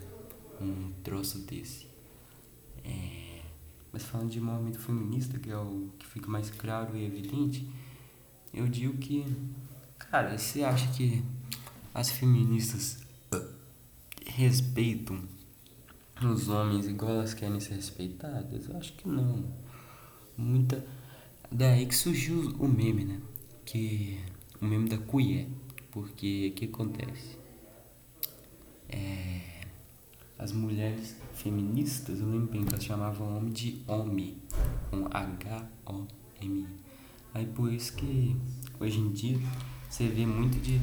Um 0.61 0.92
troço 1.02 1.38
desse. 1.40 1.87
É, 2.85 3.42
mas 3.92 4.04
falando 4.04 4.30
de 4.30 4.40
movimento 4.40 4.78
feminista, 4.78 5.39
que 5.39 5.50
é 5.50 5.56
o 5.56 5.91
que 5.99 6.06
fica 6.06 6.28
mais 6.28 6.50
claro 6.50 6.97
e 6.97 7.04
evidente, 7.04 7.69
eu 8.52 8.67
digo 8.69 8.97
que 8.99 9.25
Cara, 9.99 10.39
você 10.39 10.62
acha 10.62 10.91
que 10.93 11.23
as 11.93 12.10
feministas 12.10 12.99
respeitam 14.25 15.23
os 16.23 16.49
homens 16.49 16.86
igual 16.86 17.12
elas 17.12 17.34
querem 17.34 17.60
ser 17.60 17.75
respeitadas? 17.75 18.69
Eu 18.69 18.76
acho 18.76 18.93
que 18.95 19.08
não. 19.08 19.45
Muita. 20.36 20.84
Daí 21.50 21.86
que 21.86 21.95
surgiu 21.95 22.54
o 22.58 22.69
meme, 22.69 23.04
né? 23.04 23.21
Que. 23.65 24.21
O 24.60 24.65
meme 24.65 24.89
da 24.89 24.99
colher. 24.99 25.49
Porque 25.91 26.50
o 26.52 26.54
que 26.54 26.67
acontece? 26.67 27.39
É. 28.89 29.55
As 30.38 30.52
mulheres 30.52 31.16
feministas, 31.32 32.20
eu 32.20 32.26
lembro 32.26 32.52
bem 32.52 32.62
que 32.62 32.68
elas 32.68 32.84
chamavam 32.84 33.38
homem 33.38 33.52
de 33.52 33.82
homem. 33.86 34.36
Com 34.90 35.06
H-O-M-I. 35.10 36.66
Aí 37.32 37.46
por 37.46 37.72
isso 37.72 37.94
que 37.94 38.36
hoje 38.78 38.99
em 38.99 39.12
dia 39.12 39.38
você 39.88 40.08
vê 40.08 40.26
muito 40.26 40.60
de, 40.60 40.78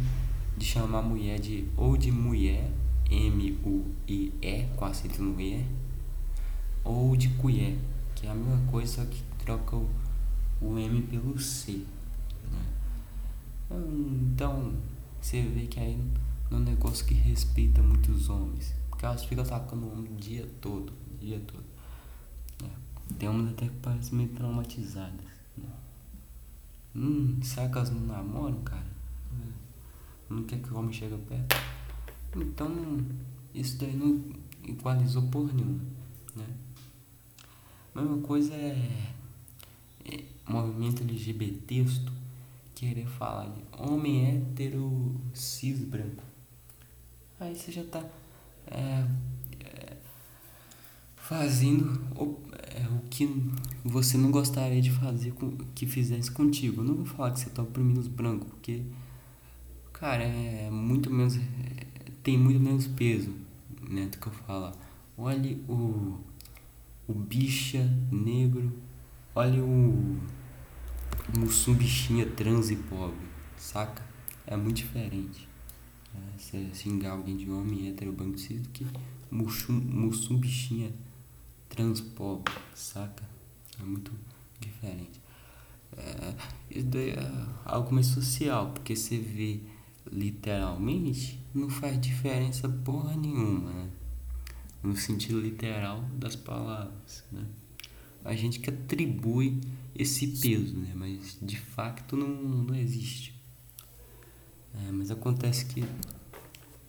de 0.58 0.66
chamar 0.66 1.04
mulher 1.04 1.40
de 1.40 1.68
ou 1.78 1.96
de 1.96 2.12
mulher, 2.12 2.72
M-U-I-E, 3.10 4.68
com 4.76 4.86
acento 4.86 5.22
no 5.22 5.40
E, 5.40 5.64
ou 6.84 7.16
de 7.16 7.30
colher, 7.30 7.78
que 8.16 8.26
é 8.26 8.32
a 8.32 8.36
mesma 8.36 8.60
coisa, 8.72 9.04
só 9.04 9.06
que 9.06 9.22
troca 9.46 9.76
o, 9.76 9.88
o 10.62 10.80
M 10.80 11.02
pelo 11.04 11.40
C. 11.40 11.86
Né? 12.52 12.66
Então, 13.72 14.74
você 15.22 15.42
vê 15.42 15.68
que 15.68 15.80
aí 15.80 16.00
é 16.50 16.56
um 16.56 16.60
negócio 16.60 17.06
que 17.06 17.14
respeita 17.14 17.82
muitos 17.82 18.30
homens, 18.30 18.74
porque 19.04 19.06
elas 19.06 19.26
ficam 19.26 19.44
atacando 19.44 19.86
o 19.86 19.92
homem 19.92 20.12
o 20.14 20.16
dia 20.16 20.50
todo, 20.62 20.94
o 21.14 21.18
dia 21.18 21.40
todo. 21.46 21.66
É. 22.64 23.14
Tem 23.20 23.28
homens 23.28 23.52
até 23.52 23.68
que 23.68 23.76
parecem 23.76 24.18
meio 24.18 24.30
traumatizadas. 24.30 25.26
Né? 25.58 25.70
Hum, 26.96 27.38
será 27.44 27.68
que 27.68 27.78
elas 27.78 27.90
não 27.90 28.00
namoram, 28.00 28.62
cara? 28.62 28.94
não 30.30 30.44
quer 30.44 30.60
que 30.60 30.74
o 30.74 30.78
homem 30.78 30.94
chegue 30.94 31.16
perto. 31.28 31.56
Então, 32.36 32.72
isso 33.54 33.78
daí 33.78 33.94
não 33.96 34.24
igualizou 34.64 35.24
por 35.24 35.54
nenhuma, 35.54 35.84
né? 36.36 36.48
A 37.94 38.02
mesma 38.02 38.18
coisa 38.26 38.54
é, 38.56 39.12
é 40.06 40.24
movimento 40.48 41.04
LGBT 41.04 41.86
querer 42.74 43.06
falar 43.06 43.48
de 43.50 43.62
homem 43.78 44.38
hétero 44.38 45.14
cis 45.34 45.80
branco. 45.84 46.24
Aí 47.40 47.54
você 47.54 47.72
já 47.72 47.84
tá 47.84 48.04
é, 48.68 49.06
é, 49.60 49.98
fazendo 51.16 52.02
o, 52.16 52.40
é, 52.54 52.88
o 52.88 53.00
que 53.10 53.28
você 53.84 54.18
não 54.18 54.32
gostaria 54.32 54.82
de 54.82 54.92
fazer 54.92 55.32
com, 55.32 55.58
que 55.76 55.86
fizesse 55.86 56.32
contigo. 56.32 56.82
Eu 56.82 56.86
não 56.86 56.96
vou 56.96 57.06
falar 57.06 57.32
que 57.32 57.40
você 57.40 57.50
tá 57.50 57.62
oprimindo 57.62 58.00
os 58.00 58.08
brancos, 58.08 58.48
porque 58.50 58.84
Cara, 60.04 60.24
é 60.26 60.70
muito 60.70 61.10
menos. 61.10 61.40
Tem 62.22 62.38
muito 62.38 62.60
menos 62.60 62.88
peso, 62.88 63.34
né? 63.90 64.08
Do 64.08 64.18
que 64.18 64.28
eu 64.28 64.34
falar. 64.34 64.74
Olha 65.18 65.56
o. 65.70 66.20
O 67.08 67.14
bicha 67.14 67.90
negro. 68.12 68.70
Olha 69.34 69.64
o. 69.64 70.18
Mussum 71.38 71.74
bichinha 71.74 72.26
trans 72.26 72.70
e 72.70 72.76
pobre. 72.76 73.16
Saca? 73.56 74.04
É 74.46 74.58
muito 74.58 74.76
diferente. 74.76 75.48
Você 76.38 76.70
xingar 76.74 77.12
alguém 77.12 77.38
de 77.38 77.50
homem 77.50 77.90
hétero 77.90 78.12
banco 78.12 78.38
do 78.38 78.70
que 78.70 78.86
mussum, 79.32 80.38
bichinha 80.38 80.92
trans 81.70 82.02
pobre. 82.02 82.54
Saca? 82.76 83.28
É 83.80 83.84
muito 83.84 84.12
diferente. 84.60 85.22
É, 85.98 86.36
isso 86.70 86.88
daí 86.88 87.12
é 87.12 87.46
algo 87.66 87.94
mais 87.94 88.08
social, 88.08 88.72
porque 88.72 88.96
você 88.96 89.18
vê 89.18 89.62
literalmente, 90.12 91.40
não 91.54 91.70
faz 91.70 92.00
diferença 92.00 92.68
porra 92.68 93.16
nenhuma, 93.16 93.72
né? 93.72 93.90
No 94.82 94.96
sentido 94.98 95.40
literal 95.40 96.02
das 96.18 96.36
palavras, 96.36 97.24
né? 97.32 97.46
A 98.26 98.36
gente 98.36 98.60
que 98.60 98.70
atribui 98.70 99.60
esse 99.96 100.28
peso, 100.28 100.78
né? 100.78 100.94
Mas 100.96 101.38
de 101.42 101.58
facto 101.58 102.16
não, 102.16 102.28
não 102.28 102.76
existe. 102.76 103.33
É, 104.76 104.92
mas 104.92 105.12
acontece 105.12 105.66
que 105.66 105.84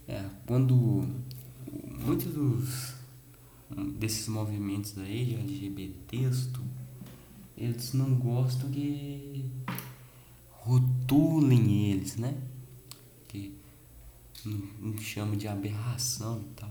é, 0.08 0.24
quando 0.46 1.06
muitos 2.04 2.32
dos 2.32 2.94
desses 3.98 4.28
movimentos 4.28 4.96
aí 4.98 5.24
de 5.24 5.34
LGBT 5.34 6.30
eles 7.56 7.92
não 7.92 8.14
gostam 8.14 8.70
que 8.70 9.50
rotulem 10.50 11.90
eles, 11.90 12.16
né? 12.16 12.36
que 13.28 13.56
não, 14.44 14.96
chama 14.98 15.36
de 15.36 15.48
aberração 15.48 16.40
e 16.40 16.54
tal, 16.54 16.70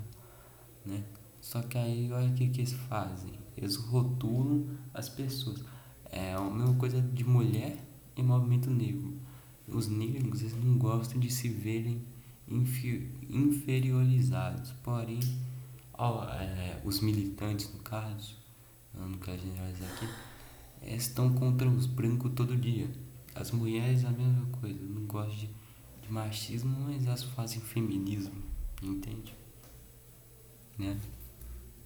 né? 0.86 1.04
Só 1.42 1.62
que 1.62 1.78
aí 1.78 2.12
olha 2.12 2.30
o 2.30 2.34
que, 2.34 2.48
que 2.48 2.62
eles 2.62 2.74
fazem, 2.74 3.32
eles 3.58 3.76
rotulam 3.76 4.66
as 4.94 5.10
pessoas. 5.10 5.64
É 6.10 6.34
a 6.34 6.42
mesma 6.42 6.76
coisa 6.76 7.02
de 7.02 7.24
mulher 7.24 7.78
e 8.16 8.24
movimento 8.24 8.70
negro. 8.70 9.14
Os 9.68 9.88
negros 9.88 10.42
eles 10.42 10.56
não 10.56 10.78
gostam 10.78 11.20
de 11.20 11.32
se 11.32 11.50
verem 11.50 12.02
inferiorizados, 13.30 14.72
porém 14.84 15.20
ó, 15.94 16.26
é, 16.26 16.82
os 16.84 17.00
militantes, 17.00 17.72
no 17.74 17.80
caso, 17.80 18.36
não 18.94 19.14
quero 19.14 19.42
generalizar 19.42 19.90
aqui, 19.92 20.08
estão 20.94 21.34
contra 21.34 21.68
os 21.70 21.86
brancos 21.86 22.32
todo 22.34 22.56
dia. 22.58 22.90
As 23.34 23.52
mulheres 23.52 24.06
a 24.06 24.12
mesma 24.12 24.46
coisa, 24.48 24.80
não 24.84 25.06
gosto 25.06 25.36
de, 25.36 25.50
de 26.02 26.12
machismo, 26.12 26.76
mas 26.82 27.06
elas 27.06 27.24
fazem 27.24 27.62
feminismo, 27.62 28.36
entende? 28.82 29.34
Né? 30.78 31.00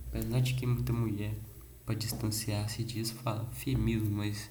Apesar 0.07 0.39
de 0.39 0.53
que 0.55 0.65
muita 0.65 0.91
mulher, 0.91 1.37
para 1.85 1.95
distanciar-se 1.95 2.83
disso, 2.83 3.15
fala 3.15 3.45
feminismo, 3.51 4.17
mas 4.17 4.49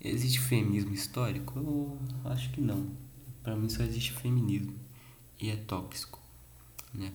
existe 0.00 0.40
feminismo 0.40 0.92
histórico? 0.92 1.58
Eu 1.58 1.98
acho 2.24 2.50
que 2.50 2.60
não. 2.60 2.90
Para 3.42 3.56
mim 3.56 3.68
só 3.68 3.82
existe 3.82 4.12
feminismo 4.12 4.74
e 5.40 5.50
é 5.50 5.56
tóxico, 5.56 6.20
né? 6.92 7.12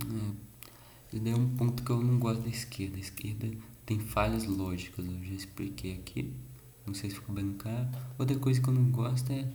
É. 0.00 1.16
Esse 1.16 1.28
é 1.28 1.36
um 1.36 1.48
ponto 1.56 1.82
que 1.82 1.90
eu 1.90 2.02
não 2.02 2.18
gosto 2.18 2.42
da 2.42 2.48
esquerda. 2.48 2.96
A 2.96 3.00
esquerda 3.00 3.50
tem 3.86 4.00
falhas 4.00 4.44
lógicas, 4.46 5.04
eu 5.06 5.24
já 5.24 5.34
expliquei 5.34 5.94
aqui. 5.94 6.34
Não 6.86 6.92
sei 6.94 7.10
se 7.10 7.16
ficou 7.16 7.34
bem 7.34 7.52
claro. 7.54 7.88
Outra 8.18 8.36
coisa 8.38 8.60
que 8.60 8.68
eu 8.68 8.74
não 8.74 8.90
gosto 8.90 9.30
é 9.30 9.48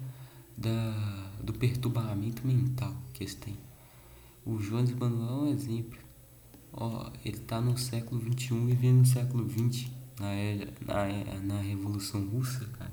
da, 0.58 1.32
do 1.44 1.54
perturbamento 1.54 2.46
mental 2.46 2.96
que 3.14 3.24
eles 3.24 3.36
têm. 3.36 3.58
O 4.46 4.58
Jones 4.58 4.92
Manuel 4.94 5.30
é 5.30 5.50
um 5.50 5.54
exemplo. 5.54 6.00
Ó, 6.72 7.12
ele 7.26 7.38
tá 7.40 7.60
no 7.60 7.78
século 7.78 8.22
XXI 8.22 8.66
vivendo 8.66 9.00
no 9.00 9.06
século 9.06 9.50
XX, 9.50 9.90
na, 10.20 10.30
na, 10.86 11.40
na 11.42 11.62
Revolução 11.62 12.26
Russa, 12.28 12.66
cara. 12.78 12.92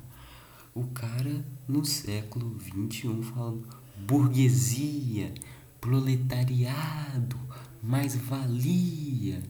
O 0.74 0.84
cara 0.88 1.44
no 1.68 1.84
século 1.84 2.58
XXI 2.60 3.22
falando 3.22 3.66
burguesia, 3.96 5.32
proletariado, 5.80 7.38
mais 7.82 8.16
valia. 8.16 9.42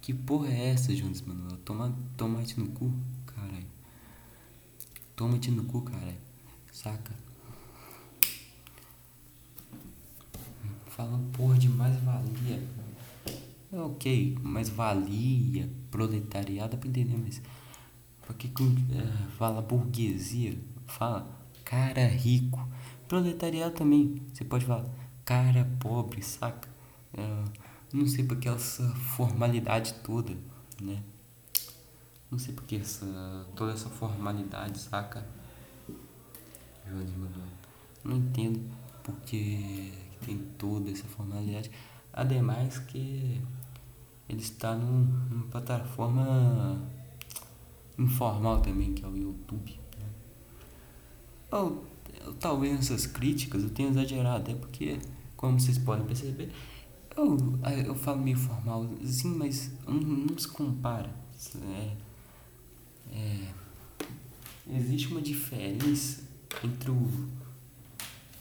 Que 0.00 0.12
porra 0.12 0.48
é 0.48 0.70
essa, 0.70 0.94
Jones 0.94 1.22
Manuel? 1.22 1.56
Toma, 1.58 1.96
tomate 2.16 2.58
no 2.58 2.68
cu, 2.70 2.92
caralho. 3.26 3.66
Tomate 5.14 5.50
no 5.50 5.64
cu, 5.64 5.82
caralho. 5.82 6.16
Saca? 6.72 7.14
Falando 10.86 11.30
porra 11.32 11.58
de 11.58 11.68
mais 11.68 11.94
valia. 12.02 12.81
É 13.72 13.80
ok, 13.80 14.36
mais 14.42 14.68
valia, 14.68 15.70
proletariado, 15.90 16.76
pra 16.76 16.88
entender, 16.88 17.16
mas. 17.16 17.40
Por 18.26 18.36
que, 18.36 18.48
uh, 18.48 19.30
fala 19.38 19.62
burguesia? 19.62 20.58
Fala 20.86 21.26
cara 21.64 22.06
rico. 22.06 22.68
Proletariado 23.08 23.74
também. 23.74 24.22
Você 24.32 24.44
pode 24.44 24.66
falar 24.66 24.84
cara 25.24 25.66
pobre, 25.80 26.22
saca? 26.22 26.68
Uh, 27.14 27.50
não 27.92 28.06
sei 28.06 28.24
porque 28.24 28.46
essa 28.46 28.86
formalidade 28.94 29.94
toda, 30.04 30.36
né? 30.80 31.02
Não 32.30 32.38
sei 32.38 32.54
porque 32.54 32.76
essa, 32.76 33.46
toda 33.56 33.72
essa 33.72 33.88
formalidade, 33.88 34.78
saca? 34.78 35.26
Não 38.04 38.16
entendo 38.16 38.60
porque 39.02 39.92
tem 40.24 40.38
toda 40.58 40.90
essa 40.90 41.04
formalidade. 41.04 41.70
Ademais 42.12 42.78
que 42.78 43.40
ele 44.32 44.42
está 44.42 44.74
num, 44.74 45.04
numa 45.30 45.46
plataforma 45.46 46.80
informal 47.98 48.60
também, 48.60 48.94
que 48.94 49.04
é 49.04 49.08
o 49.08 49.16
YouTube. 49.16 49.78
Né? 49.98 50.06
Ou, 51.50 51.84
talvez 52.40 52.78
essas 52.78 53.06
críticas 53.06 53.62
eu 53.62 53.70
tenha 53.70 53.90
exagerado, 53.90 54.50
é 54.50 54.54
porque, 54.54 54.98
como 55.36 55.60
vocês 55.60 55.78
podem 55.78 56.06
perceber, 56.06 56.50
eu, 57.16 57.36
eu 57.84 57.94
falo 57.94 58.22
meio 58.22 58.38
formal, 58.38 58.88
sim, 59.04 59.34
mas 59.36 59.70
não, 59.86 59.94
não 59.94 60.38
se 60.38 60.48
compara. 60.48 61.10
É, 61.56 61.96
é, 63.12 63.48
existe 64.70 65.08
uma 65.08 65.20
diferença 65.20 66.22
entre 66.64 66.90
o, 66.90 67.28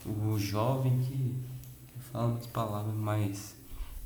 o 0.06 0.38
jovem 0.38 1.00
que, 1.00 1.36
que 1.88 2.00
fala 2.12 2.28
umas 2.28 2.48
palavras 2.48 2.96
mais. 2.96 3.56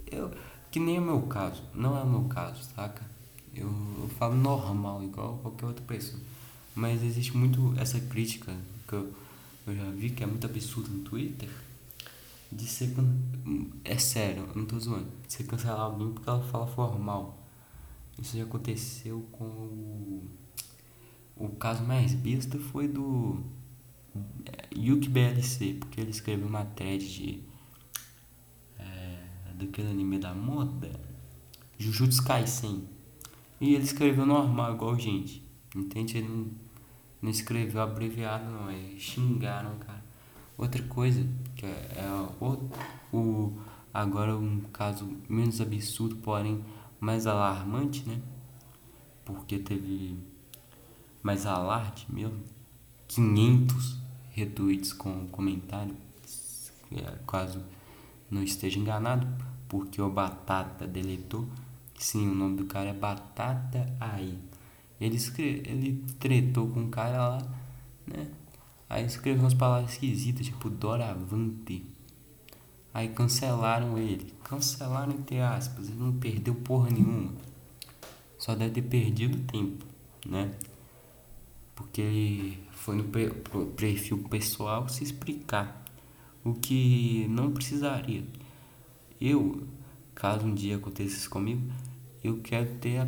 Eu, 0.10 0.32
que 0.76 0.80
nem 0.82 0.98
é 0.98 1.00
o 1.00 1.04
meu 1.04 1.22
caso, 1.22 1.64
não 1.74 1.98
é 1.98 2.02
o 2.02 2.06
meu 2.06 2.26
caso, 2.26 2.62
saca? 2.76 3.02
Eu, 3.56 3.70
eu 4.02 4.10
falo 4.20 4.36
normal, 4.36 5.02
igual 5.06 5.38
qualquer 5.38 5.68
outra 5.68 5.86
pessoa. 5.86 6.22
Mas 6.76 7.02
existe 7.02 7.38
muito 7.38 7.74
essa 7.80 7.98
crítica 7.98 8.54
que 8.86 8.94
eu, 8.94 9.14
eu 9.68 9.74
já 9.74 9.90
vi 9.92 10.10
que 10.10 10.22
é 10.22 10.28
muito 10.28 10.46
absurdo 10.46 10.90
no 10.90 11.02
Twitter 11.02 11.48
de 12.52 12.68
ser. 12.68 12.94
É 13.86 13.98
sério, 13.98 14.50
eu 14.50 14.56
não 14.58 14.66
tô 14.66 14.78
zoando. 14.78 15.08
De 15.26 15.32
ser 15.32 15.46
cancelar 15.46 15.80
alguém 15.80 16.12
porque 16.12 16.30
ela 16.30 16.44
fala 16.44 16.68
formal. 16.68 17.42
Isso 18.22 18.36
já 18.36 18.44
aconteceu 18.44 19.26
com 19.32 19.46
o. 19.46 20.24
O 21.38 21.50
caso 21.52 21.86
mais 21.86 22.14
besta 22.14 22.60
foi 22.60 22.90
do. 22.90 23.40
Yuki 24.76 25.08
BLC, 25.08 25.76
porque 25.76 26.02
ele 26.02 26.12
escreveu 26.12 26.48
uma 26.48 26.66
thread 26.66 27.08
de. 27.08 27.55
Daquele 29.58 29.90
anime 29.90 30.20
da 30.20 30.34
moda. 30.34 30.92
Jujutsu 31.78 32.24
Kaisen. 32.24 32.88
E 33.60 33.74
ele 33.74 33.84
escreveu 33.84 34.26
normal, 34.26 34.76
igual 34.76 35.00
gente. 35.00 35.44
Entende? 35.76 36.18
Ele 36.18 36.28
não, 36.28 36.48
não 37.22 37.30
escreveu 37.30 37.82
abreviado, 37.82 38.50
não. 38.50 38.70
É 38.70 38.98
xingaram, 38.98 39.78
cara. 39.80 40.04
Outra 40.58 40.82
coisa, 40.84 41.26
que 41.56 41.66
é, 41.66 41.70
é 41.98 42.28
o, 42.40 42.70
o, 43.12 43.60
agora 43.94 44.38
um 44.38 44.62
caso 44.72 45.10
menos 45.28 45.60
absurdo, 45.60 46.16
porém 46.18 46.64
mais 47.00 47.28
alarmante, 47.28 48.08
né? 48.08 48.22
Porque 49.26 49.60
teve 49.60 50.18
mais 51.22 51.46
alarde 51.46 52.06
mesmo. 52.10 52.40
500 53.08 53.98
retweets 54.32 54.92
com 54.94 55.28
comentário, 55.28 55.96
é, 56.92 57.20
não 58.30 58.44
esteja 58.44 58.80
enganado, 58.80 59.28
porque 59.68 60.02
o 60.02 60.10
Batata 60.10 60.88
deletou. 60.88 61.48
Sim, 61.98 62.30
o 62.30 62.36
nome 62.36 62.58
do 62.58 62.66
cara 62.66 62.90
é 62.90 62.94
Batata 62.94 63.94
Aí. 64.00 64.38
Ele, 65.00 65.16
escreve, 65.16 65.64
ele 65.66 66.04
tretou 66.20 66.70
com 66.70 66.82
um 66.82 66.90
cara 66.90 67.30
lá, 67.30 67.38
né? 68.08 68.28
Aí 68.90 69.06
escreveu 69.06 69.44
umas 69.44 69.54
palavras 69.54 69.92
esquisitas, 69.94 70.46
tipo 70.46 70.70
Doravante. 70.70 71.86
Aí 72.94 73.10
cancelaram 73.10 73.98
ele. 73.98 74.34
Cancelaram 74.44 75.12
entre 75.12 75.42
aspas. 75.42 75.90
Ele 75.90 76.00
não 76.00 76.14
perdeu 76.14 76.56
porra 76.56 76.90
nenhuma. 76.90 77.34
Só 78.38 78.56
deve 78.56 78.76
ter 78.76 78.84
perdido 78.84 79.38
tempo, 79.52 79.86
né? 80.26 80.52
Porque 81.76 82.02
ele 82.02 82.64
foi 82.72 82.96
no 82.96 83.04
perfil 83.76 84.24
pessoal 84.30 84.88
se 84.88 85.04
explicar. 85.04 85.85
O 86.46 86.54
que 86.54 87.28
não 87.28 87.52
precisaria. 87.52 88.24
Eu, 89.20 89.68
caso 90.14 90.46
um 90.46 90.54
dia 90.54 90.78
aconteça 90.78 91.18
isso 91.18 91.30
comigo, 91.30 91.70
eu 92.24 92.40
quero 92.42 92.76
ter 92.76 93.00
a 93.00 93.08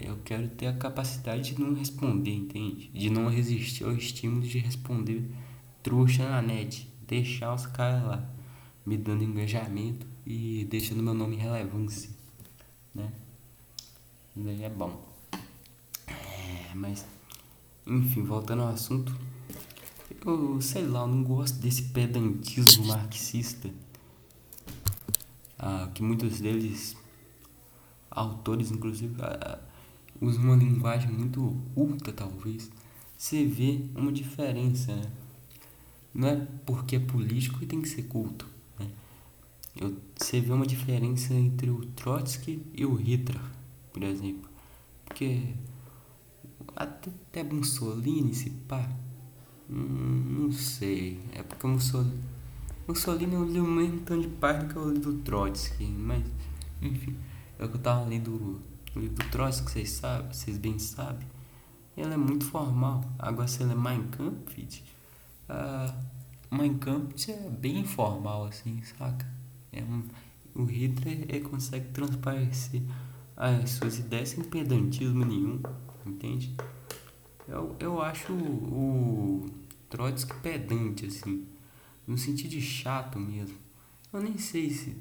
eu 0.00 0.18
quero 0.24 0.48
ter 0.48 0.66
a 0.66 0.72
capacidade 0.72 1.54
de 1.54 1.60
não 1.60 1.74
responder, 1.74 2.34
entende? 2.34 2.90
De 2.92 3.08
não 3.08 3.28
resistir 3.28 3.84
ao 3.84 3.92
estímulo 3.92 4.42
de 4.42 4.58
responder 4.58 5.30
trouxa 5.82 6.28
na 6.28 6.42
net, 6.42 6.90
deixar 7.06 7.54
os 7.54 7.66
caras 7.66 8.04
lá 8.04 8.28
me 8.84 8.96
dando 8.96 9.22
engajamento 9.22 10.06
e 10.26 10.66
deixando 10.70 11.02
meu 11.02 11.14
nome 11.14 11.36
relevância, 11.36 12.10
né? 12.94 13.12
Daí 14.34 14.62
é 14.62 14.68
bom. 14.70 15.06
É, 16.06 16.74
mas 16.74 17.06
enfim, 17.86 18.22
voltando 18.22 18.62
ao 18.62 18.68
assunto, 18.68 19.14
eu 20.24 20.60
sei 20.60 20.86
lá, 20.86 21.00
eu 21.00 21.08
não 21.08 21.22
gosto 21.22 21.58
desse 21.58 21.82
pedantismo 21.84 22.86
marxista. 22.86 23.70
Ah, 25.58 25.90
que 25.92 26.02
muitos 26.02 26.40
deles 26.40 26.96
autores, 28.10 28.70
inclusive, 28.70 29.14
usam 30.20 30.44
uma 30.44 30.56
linguagem 30.56 31.10
muito 31.10 31.56
culta, 31.74 32.12
talvez, 32.12 32.70
você 33.16 33.44
vê 33.44 33.80
uma 33.94 34.12
diferença, 34.12 34.94
né? 34.94 35.10
Não 36.14 36.28
é 36.28 36.36
porque 36.64 36.96
é 36.96 37.00
político 37.00 37.58
que 37.58 37.66
tem 37.66 37.80
que 37.80 37.88
ser 37.88 38.04
culto, 38.04 38.46
né? 38.78 38.88
Eu, 39.76 39.96
você 40.16 40.40
vê 40.40 40.52
uma 40.52 40.66
diferença 40.66 41.34
entre 41.34 41.70
o 41.70 41.84
Trotsky 41.86 42.62
e 42.74 42.84
o 42.84 42.94
Hitler, 42.94 43.40
por 43.92 44.02
exemplo. 44.02 44.48
Porque 45.04 45.54
até, 46.74 47.10
até 47.10 47.42
Mussolini, 47.42 48.34
se 48.34 48.50
pá, 48.50 48.88
hum, 49.70 50.40
não 50.40 50.52
sei. 50.52 51.20
É 51.32 51.42
porque 51.42 51.66
o 51.66 51.70
Mussolini, 51.70 52.20
Mussolini 52.86 53.34
eu 53.34 53.44
li 53.44 53.60
o 53.60 53.66
mesmo 53.66 54.00
tanto 54.00 54.22
de 54.22 54.34
página 54.36 54.72
que 54.72 54.76
eu 54.76 54.90
li 54.90 54.98
do 54.98 55.14
Trotsky, 55.18 55.84
mas, 55.84 56.24
enfim. 56.80 57.16
É 57.58 57.64
o 57.64 57.68
que 57.68 57.76
eu 57.76 57.80
tava 57.80 58.04
lendo 58.04 58.60
o 58.94 58.98
livro 58.98 59.16
do 59.16 59.30
Trotsky, 59.30 59.70
vocês 59.70 59.90
sabem, 59.90 60.32
vocês 60.32 60.58
bem 60.58 60.78
sabem. 60.78 61.26
Ele 61.96 62.14
é 62.14 62.16
muito 62.16 62.44
formal. 62.44 63.02
Agora 63.18 63.48
se 63.48 63.62
ele 63.62 63.72
é 63.72 63.74
Mein 63.74 64.04
Kampf, 64.08 64.56
ah, 65.48 65.94
Minecraft 66.50 67.30
é 67.30 67.50
bem 67.50 67.80
informal, 67.80 68.46
assim, 68.46 68.82
saca? 68.82 69.26
É 69.72 69.82
um, 69.82 70.02
o 70.54 70.64
Hitler 70.64 71.24
ele 71.28 71.40
consegue 71.40 71.88
transparecer 71.88 72.82
as 73.36 73.70
suas 73.70 73.98
ideias 73.98 74.30
sem 74.30 74.44
pedantismo 74.44 75.24
nenhum, 75.24 75.60
entende? 76.06 76.54
Eu, 77.48 77.74
eu 77.80 78.02
acho 78.02 78.32
o, 78.34 79.46
Trotsky 79.88 80.34
pedante, 80.42 81.06
assim, 81.06 81.46
no 82.06 82.18
sentido 82.18 82.50
de 82.50 82.60
chato 82.60 83.18
mesmo. 83.18 83.56
Eu 84.12 84.20
nem 84.20 84.36
sei 84.36 84.70
se, 84.70 84.94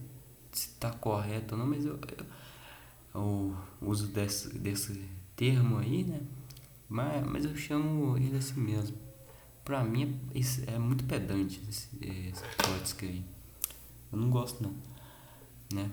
se 0.53 0.69
tá 0.79 0.91
correto 0.91 1.55
ou 1.55 1.60
não, 1.60 1.67
mas 1.67 1.86
eu, 1.86 1.99
eu, 2.17 2.25
eu 3.13 3.57
uso 3.81 4.07
desse, 4.07 4.57
desse 4.57 5.03
termo 5.36 5.77
aí, 5.77 6.05
né? 6.05 6.21
Mas, 6.88 7.27
mas 7.27 7.45
eu 7.45 7.55
chamo 7.55 8.17
ele 8.17 8.38
assim 8.38 8.62
mesmo. 8.62 8.97
Pra 9.65 9.83
mim 9.83 10.17
é, 10.33 10.73
é 10.73 10.79
muito 10.79 11.03
pedante 11.03 11.62
esse, 11.67 11.89
esse 12.01 12.43
Trotsky 12.55 13.05
aí. 13.07 13.25
Eu 14.12 14.19
não 14.19 14.29
gosto 14.29 14.63
não, 14.63 14.73
né? 15.73 15.91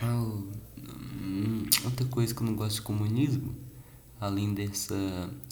Eu, 0.00 0.48
hum, 0.78 1.64
outra 1.84 2.06
coisa 2.06 2.32
que 2.32 2.40
eu 2.40 2.46
não 2.46 2.54
gosto 2.54 2.76
de 2.76 2.82
comunismo, 2.82 3.56
além 4.22 4.54
dessa 4.54 4.94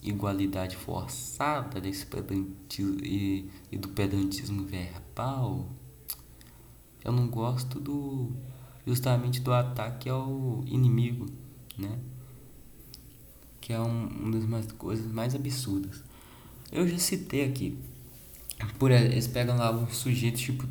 igualdade 0.00 0.76
forçada 0.76 1.80
desse 1.80 2.06
pedantismo 2.06 3.00
e, 3.02 3.50
e 3.72 3.76
do 3.76 3.88
pedantismo 3.88 4.64
verbal, 4.64 5.68
eu 7.04 7.10
não 7.10 7.26
gosto 7.26 7.80
do 7.80 8.30
justamente 8.86 9.40
do 9.40 9.52
ataque 9.52 10.08
ao 10.08 10.62
inimigo, 10.66 11.26
né? 11.76 11.98
Que 13.60 13.72
é 13.72 13.80
um, 13.80 14.06
uma 14.06 14.60
das 14.60 14.70
coisas 14.70 15.10
mais 15.10 15.34
absurdas. 15.34 16.04
Eu 16.70 16.86
já 16.86 16.96
citei 16.96 17.44
aqui. 17.44 17.76
Por 18.78 18.92
eles 18.92 19.26
pegam 19.26 19.56
lá 19.56 19.72
um 19.72 19.88
sujeito 19.88 20.38
tipo 20.38 20.64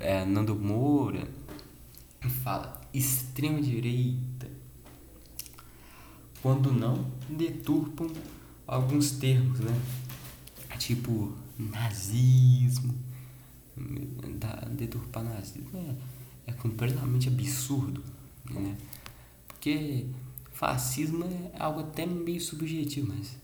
é, 0.00 0.24
Nando 0.24 0.56
Moura 0.56 1.28
e 2.24 2.28
fala 2.28 2.80
extrema 2.92 3.62
direita. 3.62 4.33
Quando 6.44 6.70
não, 6.70 7.10
deturpam 7.26 8.06
alguns 8.66 9.12
termos, 9.12 9.60
né? 9.60 9.80
Tipo 10.78 11.32
nazismo. 11.58 12.94
Deturpar 14.72 15.24
nazismo 15.24 15.70
é, 15.72 16.50
é 16.50 16.52
completamente 16.52 17.28
absurdo, 17.28 18.04
né? 18.50 18.76
Porque 19.48 20.04
fascismo 20.52 21.24
é 21.24 21.52
algo 21.58 21.80
até 21.80 22.04
meio 22.04 22.42
subjetivo, 22.42 23.14
mas 23.16 23.38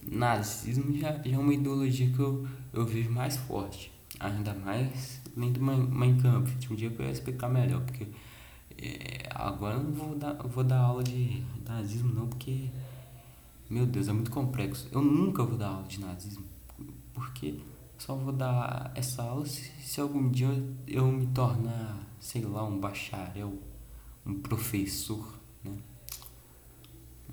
nazismo 0.00 0.96
já, 0.96 1.12
já 1.22 1.36
é 1.36 1.38
uma 1.38 1.52
ideologia 1.52 2.08
que 2.08 2.18
eu, 2.18 2.48
eu 2.72 2.86
vejo 2.86 3.10
mais 3.10 3.36
forte. 3.36 3.92
Ainda 4.18 4.54
mais 4.54 5.20
além 5.36 5.52
do 5.52 5.62
Mein 5.62 6.18
Kampf. 6.18 6.72
Um 6.72 6.76
dia 6.76 6.90
eu 6.98 7.04
ia 7.04 7.12
explicar 7.12 7.50
melhor, 7.50 7.82
porque 7.82 8.06
é, 8.82 9.28
agora 9.34 9.76
eu 9.76 9.82
não 9.82 9.92
vou 9.92 10.14
dar, 10.16 10.34
vou 10.34 10.64
dar 10.64 10.80
aula 10.80 11.04
de 11.04 11.42
nazismo 11.66 12.12
não, 12.12 12.26
porque, 12.26 12.68
meu 13.70 13.86
Deus, 13.86 14.08
é 14.08 14.12
muito 14.12 14.30
complexo. 14.30 14.88
Eu 14.90 15.00
nunca 15.00 15.44
vou 15.44 15.56
dar 15.56 15.68
aula 15.68 15.86
de 15.86 16.00
nazismo, 16.00 16.44
porque 17.14 17.60
só 17.98 18.16
vou 18.16 18.32
dar 18.32 18.90
essa 18.96 19.22
aula 19.22 19.46
se, 19.46 19.70
se 19.80 20.00
algum 20.00 20.28
dia 20.28 20.48
eu 20.88 21.06
me 21.06 21.26
tornar, 21.28 22.04
sei 22.18 22.42
lá, 22.42 22.64
um 22.64 22.78
bacharel, 22.80 23.56
um 24.26 24.34
professor, 24.40 25.38
né? 25.62 25.76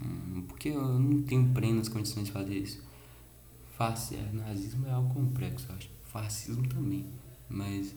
Hum, 0.02 0.44
porque 0.48 0.70
eu 0.70 1.00
não 1.00 1.24
tenho 1.24 1.52
plenas 1.54 1.90
condições 1.90 2.26
de 2.26 2.32
fazer 2.32 2.56
isso. 2.56 2.84
Face, 3.76 4.16
é, 4.16 4.30
nazismo 4.32 4.88
é 4.88 4.92
algo 4.92 5.14
complexo, 5.14 5.66
eu 5.70 5.76
acho. 5.76 5.90
Fascismo 6.04 6.68
também. 6.68 7.06
Mas 7.50 7.96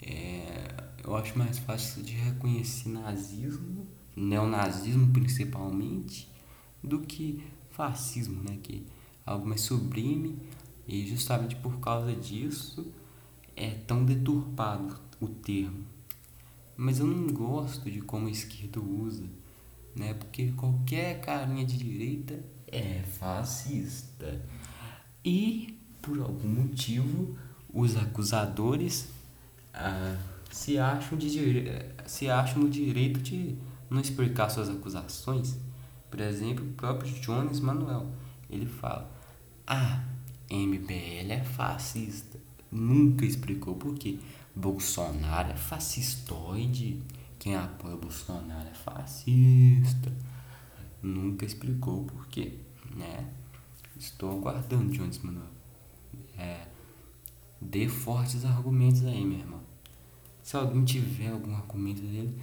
é, 0.00 0.84
eu 1.02 1.16
acho 1.16 1.38
mais 1.38 1.58
fácil 1.58 2.02
de 2.02 2.14
reconhecer 2.14 2.88
nazismo, 2.88 3.86
neonazismo 4.16 5.12
principalmente, 5.12 6.30
do 6.82 7.00
que 7.00 7.44
fascismo, 7.70 8.42
né? 8.42 8.58
Que 8.62 8.86
algo 9.24 9.46
mais 9.46 9.62
sublime 9.62 10.38
e 10.86 11.06
justamente 11.06 11.56
por 11.56 11.80
causa 11.80 12.14
disso 12.14 12.92
é 13.56 13.70
tão 13.70 14.04
deturpado 14.04 14.98
o 15.20 15.28
termo. 15.28 15.84
Mas 16.76 16.98
eu 16.98 17.06
não 17.06 17.32
gosto 17.32 17.90
de 17.90 18.00
como 18.00 18.26
a 18.26 18.30
esquerda 18.30 18.80
usa 18.80 19.24
né? 19.94 20.14
Porque 20.14 20.52
qualquer 20.52 21.20
carinha 21.20 21.64
de 21.64 21.76
direita 21.76 22.42
é 22.66 23.02
fascista. 23.02 24.40
E 25.24 25.78
por 26.02 26.18
algum 26.20 26.48
motivo 26.48 27.38
os 27.72 27.96
acusadores 27.96 29.08
ah, 29.74 30.16
se 30.50 30.78
acham 30.78 31.18
de 31.18 31.28
se 32.06 32.30
acham 32.30 32.62
no 32.62 32.70
direito 32.70 33.20
de 33.20 33.56
não 33.90 34.00
explicar 34.00 34.48
suas 34.48 34.70
acusações. 34.70 35.58
Por 36.10 36.20
exemplo, 36.20 36.64
o 36.64 36.72
próprio 36.72 37.12
Jones 37.20 37.60
Manuel, 37.60 38.06
ele 38.48 38.66
fala: 38.66 39.10
"Ah, 39.66 40.04
MBL 40.50 41.32
é 41.32 41.44
fascista". 41.44 42.38
Nunca 42.70 43.24
explicou 43.24 43.74
por 43.74 43.94
quê. 43.94 44.18
Bolsonaro 44.54 45.50
é 45.50 45.56
fascistoide 45.56 47.02
quem 47.44 47.54
apoia 47.56 47.94
Bolsonaro 47.94 48.66
é 48.70 48.72
fascista. 48.72 50.10
Nunca 51.02 51.44
explicou 51.44 52.00
o 52.00 52.04
porquê, 52.06 52.58
né? 52.96 53.30
Estou 53.98 54.38
aguardando, 54.38 54.90
Jones 54.90 55.18
Manuel. 55.18 55.50
É, 56.38 56.66
dê 57.60 57.88
fortes 57.88 58.44
argumentos 58.44 59.04
aí, 59.04 59.24
meu 59.24 59.38
irmão. 59.38 59.60
Se 60.42 60.56
alguém 60.56 60.84
tiver 60.84 61.30
algum 61.30 61.54
argumento 61.54 62.02
dele, 62.02 62.38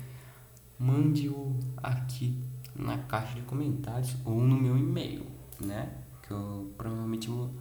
mande-o 0.80 1.56
aqui 1.78 2.36
na 2.76 2.97
caixa 2.97 3.36
de 3.36 3.41
comentários 3.41 4.15
ou 4.26 4.41
no 4.41 4.56
meu 4.56 4.78
e-mail, 4.78 5.26
né? 5.60 5.97
Que 6.24 6.32
eu 6.32 6.74
provavelmente 6.78 7.30
vou, 7.30 7.54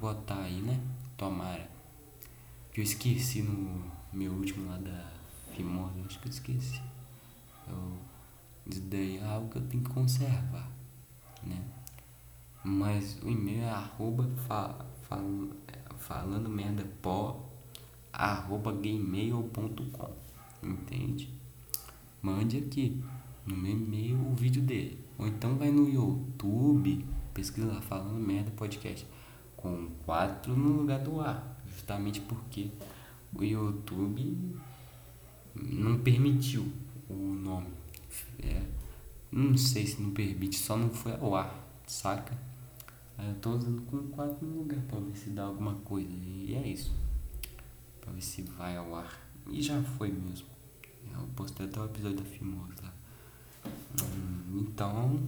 botar 0.00 0.42
aí, 0.42 0.60
né? 0.60 0.80
Tomara. 1.16 1.70
Que 2.72 2.80
eu 2.80 2.84
esqueci 2.84 3.42
no 3.42 3.84
meu 4.12 4.32
último 4.32 4.68
lá 4.68 4.78
da 4.78 5.12
Fimose, 5.52 6.00
acho 6.04 6.18
que 6.18 6.26
eu 6.26 6.32
esqueci. 6.32 6.82
Eu, 7.68 7.98
é 8.92 9.24
algo 9.24 9.48
que 9.48 9.58
eu 9.58 9.66
tenho 9.68 9.84
que 9.84 9.90
conservar, 9.90 10.68
né? 11.42 11.62
Mas 12.64 13.22
o 13.22 13.28
e-mail 13.28 13.62
é 13.62 13.70
arroba 13.70 14.28
fa, 14.48 14.74
falando 16.06 16.48
merda 16.50 16.84
pó 17.00 17.48
arroba 18.12 18.72
gmail.com 18.72 20.24
entende? 20.62 21.32
Mande 22.20 22.58
aqui 22.58 23.02
no 23.46 23.56
meu 23.56 23.72
e-mail 23.72 24.16
o 24.16 24.34
vídeo 24.34 24.62
dele. 24.62 24.98
Ou 25.18 25.26
então 25.26 25.56
vai 25.56 25.70
no 25.70 25.88
YouTube, 25.88 27.04
pesquisa 27.32 27.66
lá 27.66 27.80
falando 27.80 28.18
merda 28.18 28.50
podcast. 28.50 29.06
Com 29.56 29.88
quatro 30.04 30.54
no 30.56 30.80
lugar 30.80 31.00
do 31.00 31.20
A. 31.20 31.42
Justamente 31.66 32.20
porque 32.20 32.70
o 33.34 33.42
YouTube 33.42 34.56
não 35.54 35.98
permitiu 35.98 36.70
o 37.08 37.14
nome. 37.14 37.68
É, 38.38 38.62
não 39.32 39.56
sei 39.56 39.86
se 39.86 40.00
não 40.00 40.10
permite, 40.10 40.56
só 40.56 40.76
não 40.76 40.90
foi 40.90 41.12
ao 41.12 41.34
ar, 41.34 41.52
saca? 41.86 42.36
Aí 43.16 43.28
eu 43.28 43.34
tô 43.36 43.50
usando 43.50 43.82
com 43.82 43.98
quatro 44.08 44.46
no 44.46 44.58
lugar 44.58 44.80
pra 44.82 44.98
ver 44.98 45.16
se 45.16 45.30
dá 45.30 45.44
alguma 45.44 45.74
coisa. 45.76 46.10
E 46.10 46.54
é 46.54 46.66
isso. 46.66 46.92
Pra 48.00 48.12
ver 48.12 48.20
se 48.20 48.42
vai 48.42 48.76
ao 48.76 48.94
ar. 48.94 49.20
E 49.50 49.62
já 49.62 49.80
foi 49.82 50.10
mesmo. 50.10 50.46
Eu 51.12 51.26
postei 51.36 51.66
até 51.66 51.80
o 51.80 51.84
episódio 51.84 52.18
da 52.18 52.24
Fimosa 52.24 52.74
lá. 52.82 52.94
Hum, 54.02 54.66
então, 54.68 55.20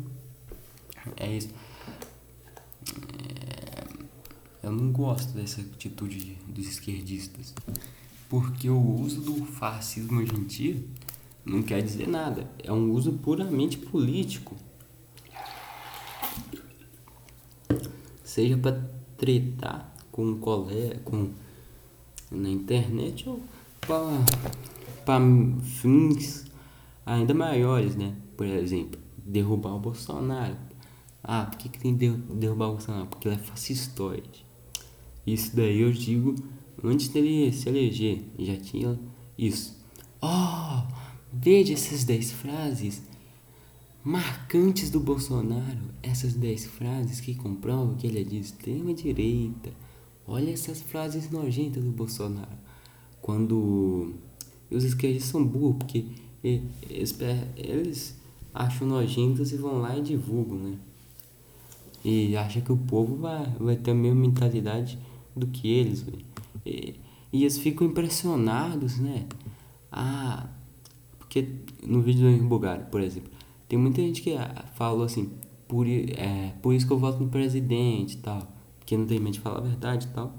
é 1.16 1.36
isso. 1.36 1.54
É, 4.62 4.66
eu 4.66 4.72
não 4.72 4.90
gosto 4.90 5.32
dessa 5.32 5.60
atitude 5.60 6.36
dos 6.48 6.66
esquerdistas. 6.66 7.54
Porque 8.28 8.68
o 8.68 9.00
uso 9.00 9.20
do 9.20 9.44
fascismo 9.44 10.18
hoje 10.18 10.34
em 10.34 10.44
dia 10.44 10.84
não 11.44 11.62
quer 11.62 11.80
dizer 11.82 12.08
nada. 12.08 12.50
É 12.62 12.72
um 12.72 12.90
uso 12.90 13.12
puramente 13.12 13.78
político. 13.78 14.56
Seja 18.36 18.54
para 18.58 18.86
tretar 19.16 19.96
com 20.12 20.26
um 20.26 20.38
colega, 20.38 21.00
com 21.06 21.30
na 22.30 22.50
internet 22.50 23.26
ou 23.26 23.40
para 25.06 25.20
fins 25.62 26.44
ainda 27.06 27.32
maiores, 27.32 27.96
né? 27.96 28.14
Por 28.36 28.44
exemplo, 28.46 29.00
derrubar 29.16 29.76
o 29.76 29.78
Bolsonaro. 29.78 30.54
Ah, 31.24 31.46
por 31.46 31.56
que, 31.56 31.70
que 31.70 31.78
tem 31.78 31.96
que 31.96 32.10
derrubar 32.10 32.66
o 32.66 32.72
Bolsonaro? 32.72 33.06
Porque 33.06 33.26
ele 33.26 33.36
é 33.36 33.38
fascistoide. 33.38 34.44
Isso 35.26 35.56
daí 35.56 35.80
eu 35.80 35.90
digo 35.90 36.34
antes 36.84 37.08
dele 37.08 37.50
se 37.50 37.70
eleger, 37.70 38.22
já 38.38 38.58
tinha 38.58 39.00
isso. 39.38 39.82
Oh, 40.20 40.82
veja 41.32 41.72
essas 41.72 42.04
10 42.04 42.32
frases 42.32 43.02
marcantes 44.06 44.88
do 44.88 45.00
Bolsonaro, 45.00 45.80
essas 46.00 46.32
10 46.34 46.66
frases 46.66 47.18
que 47.18 47.34
comprovam 47.34 47.96
que 47.96 48.06
ele 48.06 48.20
é 48.20 48.22
de 48.22 48.38
extrema 48.38 48.94
direita. 48.94 49.72
Olha 50.24 50.52
essas 50.52 50.80
frases 50.80 51.28
nojentas 51.28 51.82
do 51.82 51.90
Bolsonaro. 51.90 52.56
Quando 53.20 54.14
os 54.70 54.84
esquerdistas 54.84 55.32
são 55.32 55.44
burros, 55.44 55.78
porque 55.78 56.06
eles, 56.40 58.16
acham 58.54 58.86
nojentos 58.86 59.50
e 59.50 59.56
vão 59.56 59.80
lá 59.80 59.98
e 59.98 60.02
divulgam, 60.02 60.56
né? 60.56 60.76
E 62.04 62.36
acha 62.36 62.60
que 62.60 62.70
o 62.70 62.76
povo 62.76 63.16
vai, 63.16 63.52
vai 63.58 63.74
ter 63.74 63.90
a 63.90 63.94
mesma 63.94 64.20
mentalidade 64.20 65.00
do 65.34 65.48
que 65.48 65.68
eles, 65.68 66.06
e, 66.64 66.94
e 67.32 67.42
eles 67.42 67.58
ficam 67.58 67.88
impressionados, 67.88 69.00
né? 69.00 69.26
Ah, 69.90 70.48
porque 71.18 71.48
no 71.84 72.00
vídeo 72.00 72.20
do 72.20 72.28
Henrique 72.28 72.46
Bugalho, 72.46 72.86
por 72.86 73.00
exemplo, 73.00 73.35
tem 73.68 73.78
muita 73.78 74.00
gente 74.00 74.22
que 74.22 74.34
falou 74.74 75.04
assim, 75.04 75.30
por, 75.66 75.86
é, 75.88 76.54
por 76.62 76.74
isso 76.74 76.86
que 76.86 76.92
eu 76.92 76.98
voto 76.98 77.22
no 77.22 77.28
presidente 77.28 78.14
e 78.14 78.18
tal, 78.18 78.46
porque 78.78 78.96
não 78.96 79.06
tem 79.06 79.18
mente 79.18 79.34
de 79.34 79.40
falar 79.40 79.58
a 79.58 79.62
verdade 79.62 80.06
e 80.06 80.14
tal. 80.14 80.34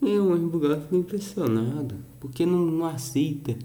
E 0.00 0.18
o 0.18 0.48
Bugalho 0.48 0.80
fica 0.82 0.96
impressionado, 0.96 1.96
porque 2.20 2.44
não, 2.44 2.58
não 2.66 2.86
aceita 2.86 3.56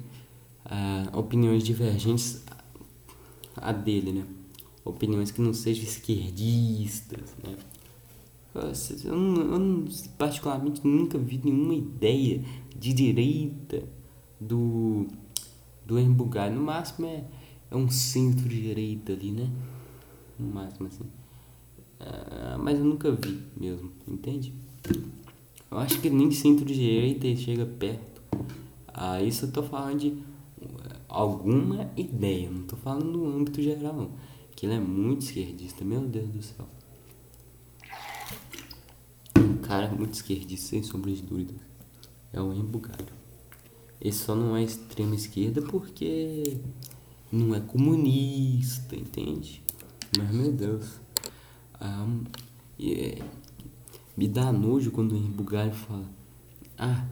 ah, 0.65 1.10
opiniões 1.13 1.63
divergentes 1.63 2.43
a 3.56 3.71
dele, 3.71 4.13
né? 4.13 4.25
Opiniões 4.86 5.32
que 5.32 5.41
não 5.41 5.54
sejam 5.54 5.84
esquerdistas, 5.84 7.36
né? 7.43 7.56
Eu, 9.06 9.15
não, 9.15 9.41
eu 9.56 9.86
particularmente 10.17 10.86
nunca 10.86 11.17
vi 11.17 11.39
nenhuma 11.43 11.75
ideia 11.75 12.43
de 12.75 12.93
direita 12.93 13.84
do 14.39 15.08
do 15.86 15.99
Embugai. 15.99 16.49
No 16.52 16.62
máximo 16.62 17.08
é, 17.08 17.23
é 17.71 17.75
um 17.75 17.89
centro-direita 17.89 19.13
ali, 19.13 19.32
né? 19.32 19.49
No 20.38 20.47
máximo 20.53 20.88
assim. 20.88 21.03
Uh, 21.99 22.58
mas 22.60 22.79
eu 22.79 22.86
nunca 22.86 23.12
vi 23.12 23.43
mesmo, 23.55 23.91
entende? 24.08 24.53
Eu 25.69 25.77
acho 25.77 25.99
que 26.01 26.10
nem 26.10 26.32
centro-direita 26.32 27.36
chega 27.36 27.65
perto. 27.65 28.21
Ah, 28.88 29.21
isso 29.21 29.45
eu 29.45 29.51
tô 29.51 29.62
falando 29.62 29.99
de 29.99 30.17
alguma 31.08 31.91
ideia, 31.95 32.49
não 32.49 32.63
tô 32.63 32.75
falando 32.75 33.05
no 33.05 33.27
âmbito 33.27 33.62
geral, 33.62 33.93
não. 33.93 34.12
Que 34.55 34.65
ele 34.65 34.73
é 34.73 34.79
muito 34.79 35.21
esquerdista, 35.21 35.86
meu 35.86 36.01
Deus 36.01 36.29
do 36.29 36.41
céu. 36.41 36.67
Um 39.38 39.58
cara 39.58 39.89
muito 39.89 40.13
esquerdista, 40.13 40.69
sem 40.69 40.84
sombra 40.84 41.12
de 41.12 41.21
dúvida. 41.21 41.53
É 42.34 42.41
o 42.41 42.51
Embugalho. 42.53 43.19
Ele 44.01 44.13
só 44.13 44.36
não 44.36 44.55
é 44.55 44.63
extrema 44.63 45.15
esquerda 45.15 45.62
porque 45.62 46.58
não 47.31 47.53
é 47.55 47.59
comunista, 47.59 48.95
entende? 48.95 49.61
Mas 50.17 50.31
meu 50.31 50.51
Deus. 50.51 50.99
Um, 51.81 52.23
yeah. 52.79 53.25
Me 54.17 54.27
dá 54.27 54.51
nojo 54.51 54.91
quando 54.91 55.13
o 55.13 55.17
Embugalho 55.17 55.73
fala. 55.73 56.05
Ah, 56.77 57.05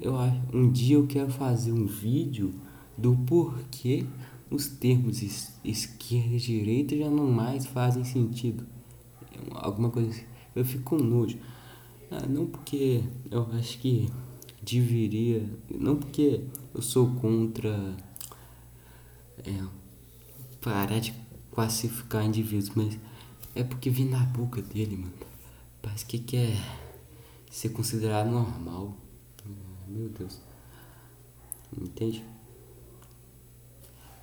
eu 0.00 0.18
acho, 0.18 0.40
um 0.52 0.70
dia 0.70 0.96
eu 0.96 1.06
quero 1.06 1.30
fazer 1.30 1.72
um 1.72 1.86
vídeo 1.86 2.52
do 2.98 3.16
porquê 3.26 4.04
os 4.50 4.66
termos 4.68 5.22
esquerda 5.64 6.34
e 6.34 6.38
direita 6.38 6.96
já 6.96 7.08
não 7.08 7.30
mais 7.30 7.66
fazem 7.66 8.04
sentido. 8.04 8.66
Alguma 9.52 9.90
coisa 9.90 10.10
assim. 10.10 10.24
Eu 10.54 10.64
fico 10.64 10.84
com 10.84 10.96
nojo. 10.96 11.38
Ah, 12.10 12.26
não 12.28 12.46
porque 12.46 13.02
eu 13.30 13.46
acho 13.52 13.78
que 13.78 14.08
deveria. 14.62 15.48
Não 15.70 15.96
porque 15.96 16.42
eu 16.74 16.82
sou 16.82 17.14
contra 17.14 17.96
é, 19.44 19.64
parar 20.60 21.00
de 21.00 21.14
classificar 21.52 22.24
indivíduos, 22.24 22.70
mas 22.74 22.98
é 23.54 23.62
porque 23.62 23.90
vem 23.90 24.06
na 24.06 24.20
boca 24.20 24.62
dele, 24.62 24.96
mano. 24.96 25.12
Parece 25.80 26.06
que 26.06 26.18
quer 26.18 26.56
ser 27.50 27.70
considerado 27.70 28.30
normal. 28.30 28.96
Meu 29.88 30.08
Deus. 30.08 30.40
Entende? 31.76 32.24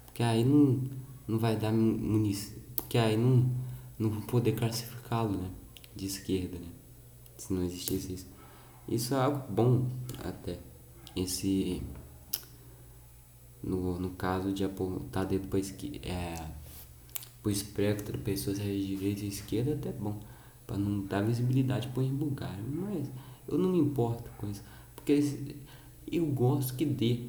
Porque 0.05 0.23
aí 0.23 0.43
não, 0.43 0.81
não 1.27 1.37
vai 1.37 1.55
dar 1.55 1.71
munição. 1.71 2.57
Porque 2.75 2.97
aí 2.97 3.15
não, 3.15 3.51
não 3.97 4.09
vou 4.09 4.21
poder 4.23 4.53
classificá-lo, 4.53 5.37
né? 5.37 5.49
De 5.95 6.05
esquerda, 6.05 6.57
né? 6.57 6.67
Se 7.37 7.53
não 7.53 7.63
existisse 7.63 8.13
isso. 8.13 8.27
Isso 8.87 9.13
é 9.13 9.17
algo 9.17 9.51
bom 9.51 9.87
até. 10.23 10.59
Esse. 11.15 11.83
No, 13.61 13.99
no 13.99 14.11
caso 14.11 14.53
de 14.53 14.63
apontar 14.63 15.25
depois 15.25 15.69
que 15.69 15.99
é 16.03 16.35
o 17.43 17.49
espectro 17.49 18.17
pessoas 18.19 18.57
de 18.57 18.87
direita 18.87 19.25
e 19.25 19.27
esquerda 19.27 19.73
até 19.73 19.91
bom 19.91 20.17
para 20.65 20.77
não 20.77 21.05
dar 21.05 21.21
visibilidade 21.21 21.89
para 21.89 22.03
o 22.03 22.07
lugar 22.07 22.57
mas 22.61 23.09
eu 23.47 23.57
não 23.57 23.71
me 23.71 23.79
importo 23.79 24.29
com 24.37 24.49
isso 24.49 24.63
porque 24.95 25.55
eu 26.11 26.25
gosto 26.25 26.75
que 26.75 26.85
dê. 26.85 27.27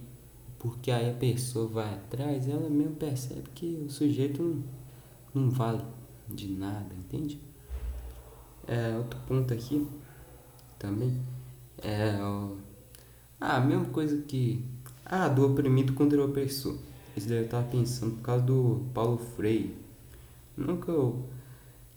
Porque 0.58 0.90
aí 0.90 1.10
a 1.10 1.14
pessoa 1.14 1.66
vai 1.66 1.94
atrás, 1.94 2.46
ela 2.46 2.68
mesmo 2.68 2.94
percebe 2.96 3.48
que 3.54 3.82
o 3.86 3.90
sujeito 3.90 4.42
não, 4.42 5.42
não 5.42 5.50
vale 5.50 5.82
de 6.28 6.48
nada, 6.48 6.94
entende? 6.94 7.40
É, 8.66 8.94
outro 8.96 9.18
ponto 9.26 9.54
aqui 9.54 9.86
também 10.78 11.18
é 11.82 12.18
ó, 12.20 12.54
ah, 13.40 13.56
a 13.56 13.60
mesma 13.60 13.86
coisa 13.86 14.20
que 14.22 14.62
ah, 15.12 15.26
do 15.26 15.44
oprimido 15.44 15.92
contra 15.92 16.20
o 16.20 16.24
opressor. 16.24 16.76
Isso 17.16 17.28
daí 17.28 17.38
eu 17.38 17.48
tava 17.48 17.66
pensando 17.66 18.14
por 18.14 18.22
causa 18.22 18.44
do 18.44 18.82
Paulo 18.94 19.18
Freire. 19.18 19.76
Nunca 20.56 20.92
eu, 20.92 21.24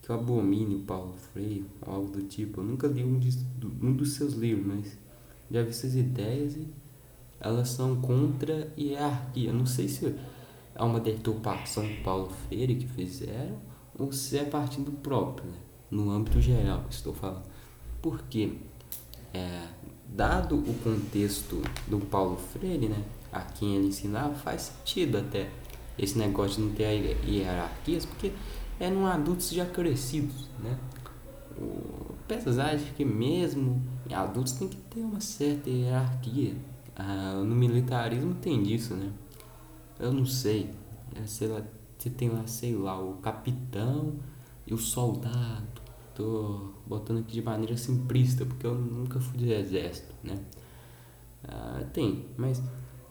que 0.01 0.09
eu 0.09 0.15
abomine 0.15 0.75
o 0.75 0.79
Paulo 0.79 1.13
Freire 1.31 1.63
algo 1.85 2.09
do 2.09 2.23
tipo. 2.23 2.61
Eu 2.61 2.63
nunca 2.63 2.87
li 2.87 3.03
um, 3.03 3.19
de, 3.19 3.37
um 3.79 3.93
dos 3.93 4.13
seus 4.13 4.33
livros, 4.33 4.65
mas 4.65 4.97
já 5.51 5.61
vi 5.61 5.69
essas 5.69 5.95
ideias 5.95 6.55
e 6.55 6.67
elas 7.39 7.69
são 7.69 8.01
contra 8.01 8.73
hierarquia. 8.75 9.53
Não 9.53 9.67
sei 9.67 9.87
se 9.87 10.15
é 10.73 10.83
uma 10.83 10.99
deturpação 10.99 11.87
do 11.87 12.03
Paulo 12.03 12.31
Freire 12.47 12.73
que 12.73 12.87
fizeram 12.87 13.57
ou 13.99 14.11
se 14.11 14.39
é 14.39 14.43
partindo 14.43 14.91
próprio, 14.91 15.47
né? 15.51 15.57
no 15.91 16.09
âmbito 16.09 16.41
geral 16.41 16.83
estou 16.89 17.13
falando. 17.13 17.43
Porque, 18.01 18.57
é, 19.31 19.67
dado 20.15 20.55
o 20.55 20.73
contexto 20.83 21.61
do 21.87 21.99
Paulo 21.99 22.37
Freire, 22.37 22.87
né, 22.87 23.03
a 23.31 23.41
quem 23.41 23.75
ele 23.75 23.87
ensinava, 23.87 24.33
faz 24.35 24.61
sentido 24.61 25.17
até 25.17 25.49
esse 25.97 26.17
negócio 26.17 26.57
de 26.57 26.67
não 26.67 26.75
ter 26.75 27.17
hierarquias, 27.25 28.05
porque 28.05 28.31
eram 28.79 29.05
adultos 29.05 29.49
já 29.49 29.65
crescidos, 29.65 30.47
né? 30.59 30.77
Apesar 32.29 32.75
de 32.75 32.85
que 32.91 33.05
mesmo 33.05 33.81
em 34.09 34.13
adultos 34.13 34.53
tem 34.53 34.67
que 34.67 34.77
ter 34.77 35.01
uma 35.01 35.21
certa 35.21 35.69
hierarquia. 35.69 36.55
Ah, 36.95 37.41
no 37.45 37.55
militarismo 37.55 38.35
tem 38.35 38.61
disso, 38.63 38.95
né? 38.95 39.11
Eu 39.99 40.11
não 40.11 40.25
sei. 40.25 40.69
É, 41.15 41.25
sei 41.25 41.47
lá, 41.47 41.61
você 41.97 42.09
tem 42.09 42.29
lá, 42.29 42.45
sei 42.47 42.75
lá, 42.75 42.99
o 42.99 43.13
capitão 43.17 44.15
e 44.65 44.73
o 44.73 44.77
soldado. 44.77 45.81
Tô 46.15 46.72
botando 46.85 47.19
aqui 47.19 47.33
de 47.33 47.41
maneira 47.41 47.75
simplista, 47.77 48.45
porque 48.45 48.65
eu 48.65 48.75
nunca 48.75 49.19
fui 49.19 49.37
do 49.37 49.45
exército, 49.51 50.13
né? 50.23 50.39
Ah, 51.43 51.83
tem, 51.93 52.25
mas... 52.37 52.61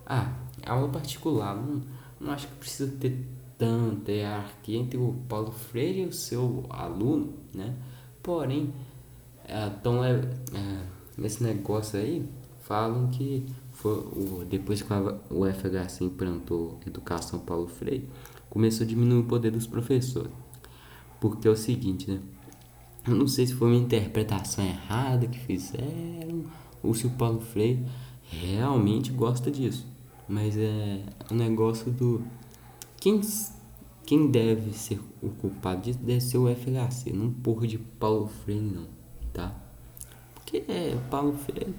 Ah, 0.06 0.32
aula 0.66 0.88
particular, 0.88 1.54
não, 1.54 1.80
não 2.20 2.32
acho 2.32 2.48
que 2.48 2.54
precisa 2.56 2.90
ter 2.98 3.24
tanta 3.56 4.10
hierarquia 4.10 4.78
entre 4.78 4.98
o 4.98 5.14
Paulo 5.28 5.52
Freire 5.52 6.00
e 6.00 6.06
o 6.06 6.12
seu 6.12 6.66
aluno, 6.68 7.34
né? 7.54 7.74
Porém, 8.22 8.72
então 9.48 10.04
é, 10.04 10.14
é, 10.14 10.86
nesse 11.16 11.42
negócio 11.42 11.98
aí, 11.98 12.28
falam 12.62 13.08
que 13.08 13.46
foi 13.72 13.92
o, 13.92 14.44
depois 14.48 14.82
que 14.82 14.92
o 15.30 15.46
FHC 15.46 16.04
implantou 16.04 16.78
Educação 16.86 17.38
Paulo 17.40 17.68
Freire, 17.68 18.08
começou 18.48 18.84
a 18.84 18.88
diminuir 18.88 19.20
o 19.20 19.24
poder 19.24 19.50
dos 19.50 19.66
professores. 19.66 20.30
Porque 21.20 21.46
é 21.46 21.50
o 21.50 21.56
seguinte, 21.56 22.10
né? 22.10 22.20
Eu 23.06 23.14
não 23.14 23.26
sei 23.26 23.46
se 23.46 23.54
foi 23.54 23.68
uma 23.68 23.76
interpretação 23.76 24.64
errada 24.64 25.26
que 25.26 25.38
fizeram, 25.38 26.44
ou 26.82 26.94
se 26.94 27.06
o 27.06 27.10
Paulo 27.10 27.40
Freire 27.40 27.84
realmente 28.30 29.10
gosta 29.10 29.50
disso. 29.50 29.86
Mas 30.28 30.56
é 30.56 31.02
o 31.30 31.34
um 31.34 31.36
negócio 31.36 31.90
do. 31.90 32.22
Quem, 33.00 33.20
quem 34.06 34.30
deve 34.30 34.72
ser 34.72 35.00
o 35.20 35.30
culpado 35.30 35.82
disso 35.82 35.98
deve 35.98 36.20
ser 36.20 36.38
o 36.38 36.48
FHC, 36.48 37.12
não 37.12 37.30
porra 37.30 37.66
de 37.66 37.78
Paulo 37.78 38.28
Freire, 38.28 38.62
não, 38.62 38.86
tá? 39.32 39.54
Porque 40.34 40.64
é, 40.68 40.96
Paulo 41.10 41.32
Freire 41.32 41.74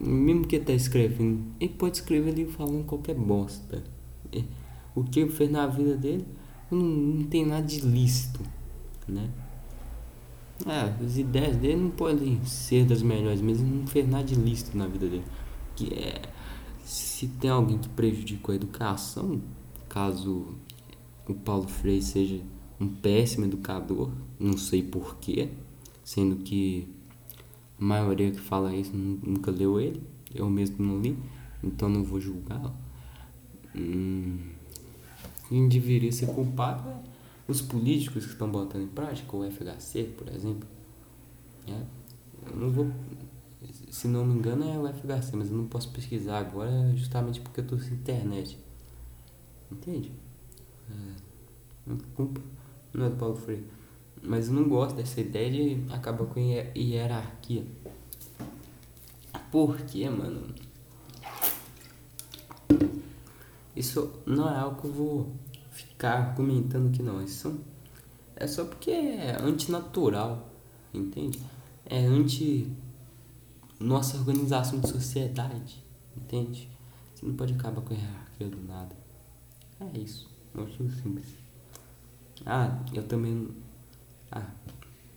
mesmo 0.00 0.46
que 0.46 0.56
ele 0.56 0.64
tá 0.64 0.72
escrevendo, 0.72 1.44
ele 1.60 1.72
pode 1.74 1.98
escrever 1.98 2.30
ali 2.30 2.46
falando 2.46 2.84
qualquer 2.84 3.14
bosta. 3.14 3.82
É, 4.32 4.42
o 4.94 5.04
que 5.04 5.20
ele 5.20 5.30
fez 5.30 5.50
na 5.50 5.66
vida 5.66 5.96
dele 5.96 6.26
não, 6.70 6.80
não 6.80 7.24
tem 7.24 7.44
nada 7.44 7.66
de 7.66 7.80
lícito, 7.80 8.40
né? 9.06 9.28
É, 10.66 11.04
as 11.04 11.16
ideias 11.16 11.56
dele 11.56 11.82
não 11.82 11.90
podem 11.90 12.44
ser 12.44 12.84
das 12.84 13.02
melhores, 13.02 13.40
mas 13.40 13.60
ele 13.60 13.70
não 13.70 13.86
fez 13.86 14.08
nada 14.08 14.24
de 14.24 14.36
na 14.76 14.86
vida 14.86 15.08
dele. 15.08 15.24
Que 15.74 15.92
é, 15.94 16.22
se 16.84 17.26
tem 17.26 17.50
alguém 17.50 17.78
que 17.78 17.88
prejudicou 17.88 18.52
a 18.52 18.56
educação, 18.56 19.40
caso 19.88 20.54
o 21.28 21.34
Paulo 21.34 21.68
Freire 21.68 22.02
seja 22.02 22.40
um 22.80 22.88
péssimo 22.88 23.44
educador, 23.44 24.10
não 24.38 24.56
sei 24.56 24.82
porquê, 24.82 25.48
sendo 26.04 26.36
que 26.36 26.88
a 27.80 27.84
maioria 27.84 28.30
que 28.30 28.40
fala 28.40 28.74
isso 28.74 28.92
nunca 28.94 29.50
leu 29.50 29.80
ele, 29.80 30.02
eu 30.34 30.48
mesmo 30.48 30.84
não 30.84 31.00
li, 31.00 31.16
então 31.62 31.88
não 31.88 32.04
vou 32.04 32.20
julgá-lo. 32.20 32.72
Hum, 33.74 34.38
quem 35.48 35.68
deveria 35.68 36.12
ser 36.12 36.26
culpado 36.26 36.88
é 36.88 37.11
os 37.48 37.60
políticos 37.60 38.24
que 38.24 38.32
estão 38.32 38.50
botando 38.50 38.82
em 38.82 38.88
prática, 38.88 39.36
o 39.36 39.50
FHC, 39.50 40.04
por 40.16 40.28
exemplo. 40.28 40.68
É, 41.66 41.82
eu 42.50 42.56
não 42.56 42.70
vou. 42.70 42.90
Se 43.90 44.08
não 44.08 44.24
me 44.24 44.34
engano 44.34 44.64
é 44.64 44.78
o 44.78 44.92
FHC, 44.92 45.36
mas 45.36 45.50
eu 45.50 45.56
não 45.56 45.66
posso 45.66 45.90
pesquisar 45.90 46.38
agora 46.38 46.92
justamente 46.96 47.40
porque 47.40 47.60
eu 47.60 47.64
estou 47.64 47.78
sem 47.78 47.94
internet. 47.94 48.58
Entende? 49.70 50.12
É, 50.90 51.92
culpa 52.14 52.40
não 52.92 53.06
é 53.06 53.10
do 53.10 53.16
Paulo 53.16 53.36
Freire. 53.36 53.64
Mas 54.22 54.48
eu 54.48 54.54
não 54.54 54.68
gosto 54.68 54.96
dessa 54.96 55.20
ideia 55.20 55.50
de 55.50 55.92
acabar 55.92 56.26
com 56.26 56.38
hierarquia. 56.40 57.64
Por 59.50 59.76
quê, 59.82 60.08
mano? 60.08 60.54
Isso 63.74 64.12
não 64.26 64.48
é 64.48 64.58
algo 64.58 64.80
que 64.80 64.86
eu 64.86 64.92
vou 64.92 65.32
ficar 65.72 66.18
argumentando 66.18 66.90
que 66.90 67.02
não. 67.02 67.22
Isso 67.22 67.60
é 68.36 68.46
só 68.46 68.64
porque 68.64 68.90
é 68.90 69.36
antinatural, 69.40 70.48
entende? 70.92 71.40
É 71.86 71.98
anti 72.04 72.70
nossa 73.80 74.16
organização 74.16 74.78
de 74.78 74.88
sociedade, 74.88 75.82
entende? 76.16 76.68
Você 77.14 77.26
não 77.26 77.34
pode 77.34 77.54
acabar 77.54 77.80
com 77.82 77.92
a 77.92 77.96
hierarquia 77.96 78.48
do 78.48 78.62
nada. 78.62 78.96
É 79.80 79.98
isso, 79.98 80.30
motivo 80.54 80.90
simples. 81.02 81.26
Ah, 82.46 82.78
eu 82.92 83.02
também. 83.02 83.48
Ah, 84.30 84.50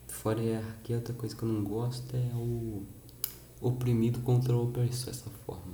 fora 0.07 0.39
a 0.39 0.43
hierarquia, 0.43 0.95
outra 0.95 1.13
coisa 1.13 1.35
que 1.35 1.43
eu 1.43 1.49
não 1.49 1.63
gosto 1.63 2.15
é 2.15 2.31
o 2.35 2.83
oprimido 3.61 4.19
contra 4.21 4.55
o 4.55 4.63
opressor, 4.63 5.09
essa 5.09 5.29
forma. 5.45 5.73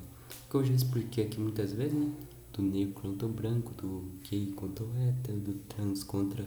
Que 0.50 0.56
eu 0.56 0.66
já 0.66 0.74
expliquei 0.74 1.26
aqui 1.26 1.40
muitas 1.40 1.72
vezes, 1.72 1.94
né? 1.94 2.12
Do 2.54 2.62
negro 2.62 2.94
contra 2.94 3.28
o 3.28 3.32
branco, 3.32 3.74
do 3.74 4.12
gay 4.30 4.52
contra 4.52 4.84
o 4.84 4.98
hétero, 4.98 5.40
do 5.40 5.54
trans 5.70 6.04
contra 6.04 6.46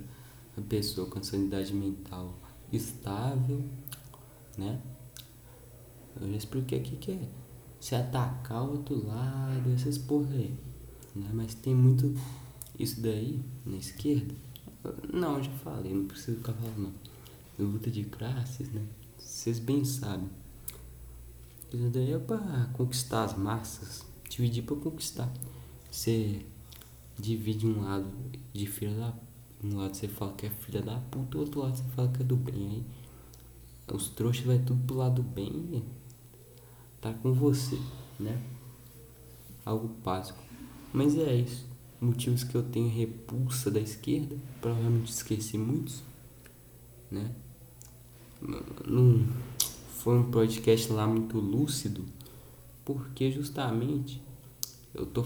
a 0.57 0.61
pessoa 0.61 1.09
com 1.09 1.23
sanidade 1.23 1.73
mental 1.73 2.35
estável, 2.73 3.63
né? 4.57 4.81
Eu 6.21 6.31
já 6.31 6.37
expliquei 6.37 6.81
aqui 6.81 6.97
que 6.97 7.13
é 7.13 7.29
se 7.81 7.95
atacar 7.95 8.63
o 8.63 8.73
outro 8.73 9.07
lado, 9.07 9.73
essas 9.75 9.99
porra 9.99 10.33
aí. 10.33 10.57
Né? 11.15 11.29
Mas 11.33 11.55
tem 11.55 11.75
muito 11.75 12.15
isso 12.79 13.01
daí 13.01 13.43
na 13.65 13.77
esquerda. 13.77 14.35
Não, 15.13 15.43
já 15.43 15.51
falei, 15.51 15.93
não 15.93 16.07
preciso 16.07 16.39
ficar 16.39 16.53
falando 16.53 16.93
não. 17.59 17.67
Luta 17.67 17.91
de 17.91 18.05
classes, 18.05 18.69
né? 18.73 18.83
Vocês 19.19 19.59
bem 19.59 19.85
sabem. 19.85 20.29
Isso 21.73 21.89
daí 21.91 22.13
é 22.13 22.19
pra 22.19 22.69
conquistar 22.73 23.25
as 23.25 23.37
massas. 23.37 24.05
Dividir 24.29 24.65
pra 24.65 24.77
conquistar. 24.77 25.33
Você 25.95 26.45
divide 27.17 27.69
um 27.69 27.81
lado 27.81 28.13
de 28.53 28.67
filha 28.67 28.93
da 28.97 29.15
um 29.63 29.77
lado 29.77 29.95
você 29.95 30.09
fala 30.09 30.33
que 30.33 30.45
é 30.45 30.51
filha 30.51 30.83
da 30.83 30.99
puta, 30.99 31.39
o 31.39 31.43
outro 31.43 31.61
lado 31.61 31.77
você 31.77 31.85
fala 31.95 32.09
que 32.09 32.21
é 32.21 32.25
do 32.25 32.35
bem. 32.35 32.85
Aí 33.87 33.95
os 33.95 34.09
trouxas 34.09 34.45
vai 34.45 34.59
tudo 34.59 34.85
pro 34.85 34.97
lado 34.97 35.23
do 35.23 35.23
bem. 35.23 35.85
Tá 37.01 37.15
com 37.15 37.33
você, 37.33 37.79
né? 38.19 38.43
Algo 39.65 39.87
básico. 40.05 40.43
Mas 40.93 41.17
é 41.17 41.37
isso. 41.37 41.65
Motivos 42.01 42.43
que 42.43 42.57
eu 42.57 42.65
tenho 42.65 42.89
repulsa 42.89 43.71
da 43.71 43.81
esquerda. 43.81 44.37
Provavelmente 44.61 45.13
esqueci 45.13 45.57
muitos. 45.57 46.03
Né? 47.09 47.33
Não 48.85 49.25
foi 49.99 50.19
um 50.19 50.29
podcast 50.29 50.93
lá 50.93 51.07
muito 51.07 51.39
lúcido. 51.39 52.05
Porque 52.85 53.31
justamente 53.31 54.21
eu 54.93 55.07
tô 55.07 55.25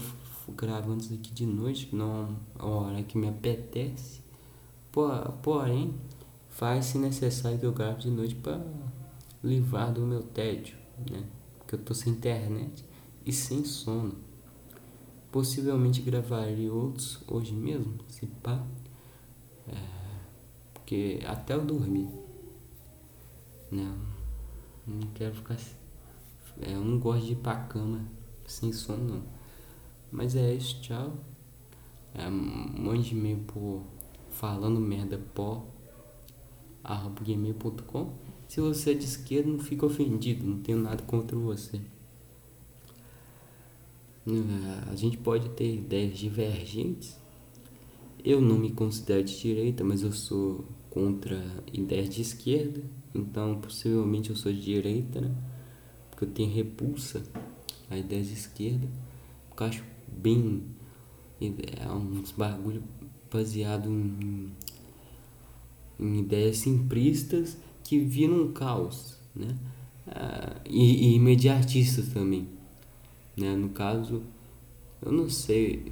gravando 0.55 1.01
isso 1.01 1.13
aqui 1.13 1.31
de 1.33 1.45
noite, 1.45 1.95
não 1.95 2.23
é 2.57 2.61
a 2.61 2.65
hora 2.65 3.03
que 3.03 3.17
me 3.17 3.27
apetece. 3.27 4.21
Porém, 5.41 5.93
faz-se 6.49 6.97
necessário 6.97 7.59
que 7.59 7.65
eu 7.65 7.71
grave 7.71 8.01
de 8.01 8.09
noite 8.09 8.35
para 8.35 8.61
livrar 9.43 9.93
do 9.93 10.01
meu 10.01 10.21
tédio, 10.21 10.77
né? 11.09 11.23
Porque 11.57 11.75
eu 11.75 11.79
tô 11.79 11.93
sem 11.93 12.13
internet 12.13 12.83
e 13.25 13.31
sem 13.31 13.63
sono. 13.63 14.15
Possivelmente 15.31 16.01
gravaria 16.01 16.73
outros 16.73 17.19
hoje 17.27 17.53
mesmo, 17.53 17.99
se 18.07 18.25
pá. 18.25 18.65
É, 19.67 19.77
porque 20.73 21.19
até 21.25 21.53
eu 21.53 21.63
dormir. 21.63 22.09
Não, 23.71 23.95
não 24.87 25.07
quero 25.13 25.35
ficar. 25.35 25.57
É, 26.59 26.73
eu 26.73 26.83
não 26.83 26.99
gosto 26.99 27.25
de 27.27 27.33
ir 27.33 27.35
pra 27.35 27.55
cama 27.55 28.03
sem 28.47 28.73
sono, 28.73 29.15
não. 29.15 29.38
Mas 30.11 30.35
é 30.35 30.53
isso, 30.53 30.81
tchau. 30.81 31.13
É, 32.13 32.29
mande 32.29 33.13
e-mail 33.13 33.39
por 33.39 33.83
falando 34.29 34.79
merda 34.79 35.19
pó 35.33 35.65
gmail.com 37.21 38.13
se 38.47 38.59
você 38.59 38.91
é 38.91 38.93
de 38.95 39.05
esquerda 39.05 39.47
não 39.47 39.59
fica 39.59 39.85
ofendido 39.85 40.43
não 40.43 40.59
tenho 40.59 40.79
nada 40.79 41.03
contra 41.03 41.37
você. 41.37 41.79
A 44.91 44.95
gente 44.95 45.17
pode 45.17 45.49
ter 45.49 45.75
ideias 45.75 46.17
divergentes. 46.17 47.17
Eu 48.23 48.41
não 48.41 48.57
me 48.57 48.71
considero 48.71 49.23
de 49.23 49.39
direita 49.39 49.83
mas 49.83 50.01
eu 50.01 50.11
sou 50.11 50.65
contra 50.89 51.43
ideias 51.71 52.09
de 52.09 52.23
esquerda. 52.23 52.81
Então 53.13 53.61
possivelmente 53.61 54.31
eu 54.31 54.35
sou 54.35 54.51
de 54.51 54.61
direita 54.61 55.21
né? 55.21 55.31
Porque 56.09 56.25
eu 56.25 56.29
tenho 56.29 56.51
repulsa 56.51 57.23
a 57.87 57.97
ideias 57.97 58.27
de 58.27 58.33
esquerda. 58.33 58.87
Porque 59.47 59.61
eu 59.63 59.67
acho 59.67 59.83
bem 60.19 60.63
é 61.41 61.89
uns 61.89 62.31
bagulho 62.33 62.83
baseado 63.31 63.89
em, 63.89 64.51
em 65.99 66.19
ideias 66.19 66.57
simplistas 66.57 67.57
que 67.83 67.99
viram 67.99 68.43
um 68.43 68.51
caos, 68.51 69.17
né? 69.33 69.55
Ah, 70.07 70.55
e, 70.65 71.11
e 71.11 71.15
imediatistas 71.15 72.09
também, 72.09 72.47
né? 73.37 73.55
No 73.55 73.69
caso, 73.69 74.21
eu 75.01 75.11
não 75.11 75.29
sei, 75.29 75.91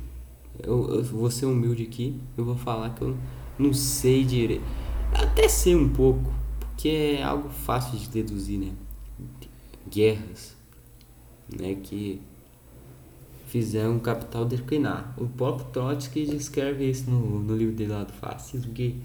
eu, 0.62 0.96
eu 0.96 1.04
vou 1.04 1.32
ser 1.32 1.46
humilde 1.46 1.84
aqui, 1.84 2.20
eu 2.38 2.44
vou 2.44 2.56
falar 2.56 2.90
que 2.90 3.04
eu 3.04 3.16
não 3.58 3.74
sei 3.74 4.26
direito, 4.26 4.66
até 5.14 5.48
sei 5.48 5.76
um 5.76 5.90
pouco, 5.90 6.34
porque 6.60 6.90
é 6.90 7.24
algo 7.24 7.50
fácil 7.50 7.98
de 7.98 8.10
deduzir, 8.10 8.60
né? 8.60 8.74
Guerras, 9.90 10.58
né? 11.58 11.76
Que 11.76 12.22
fizeram 13.48 13.98
o 13.98 14.00
capital 14.00 14.46
declinar. 14.46 15.14
O 15.18 15.28
próprio 15.28 15.68
Trotsky 15.72 16.26
descreve 16.26 16.90
isso 16.90 17.10
no, 17.10 17.40
no 17.40 17.56
livro 17.56 17.74
dele 17.76 17.94
lá 17.94 18.04
do 18.04 18.14
fascismo, 18.14 18.74
que 18.74 18.96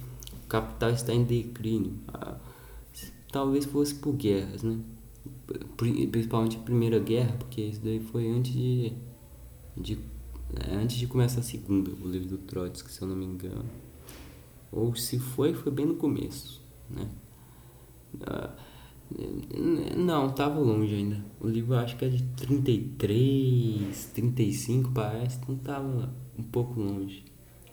o 0.45 0.47
capital 0.47 0.91
está 0.91 1.15
em 1.15 1.25
declínio. 1.25 1.95
Ah, 2.13 2.37
talvez 3.31 3.65
fosse 3.65 3.95
por 3.95 4.13
guerras, 4.13 4.63
né? 4.63 4.79
Principalmente 6.11 6.57
a 6.57 6.61
Primeira 6.61 6.99
Guerra, 6.99 7.35
porque 7.39 7.61
isso 7.61 7.81
daí 7.83 8.01
foi 8.01 8.29
antes 8.29 8.53
de, 8.53 8.93
de 9.77 9.99
é, 10.55 10.75
antes 10.75 10.97
de 10.97 11.07
começar 11.07 11.41
a 11.41 11.43
Segunda, 11.43 11.91
o 11.91 12.09
livro 12.09 12.29
do 12.29 12.39
Trotsky, 12.39 12.91
se 12.91 13.01
eu 13.01 13.09
não 13.09 13.17
me 13.17 13.25
engano. 13.25 13.65
Ou 14.71 14.95
se 14.95 15.19
foi, 15.19 15.55
foi 15.55 15.73
bem 15.73 15.87
no 15.87 15.95
começo, 15.95 16.61
né? 16.91 17.09
Uh, 18.15 18.51
não, 19.97 20.31
tava 20.31 20.59
longe 20.59 20.95
ainda. 20.95 21.25
O 21.41 21.49
livro 21.49 21.75
acho 21.75 21.97
que 21.97 22.05
é 22.05 22.09
de 22.09 22.23
33, 22.23 24.11
35 24.15 24.91
parece, 24.93 25.39
então 25.39 25.57
tava 25.57 26.15
um 26.39 26.43
pouco 26.43 26.81
longe 26.81 27.25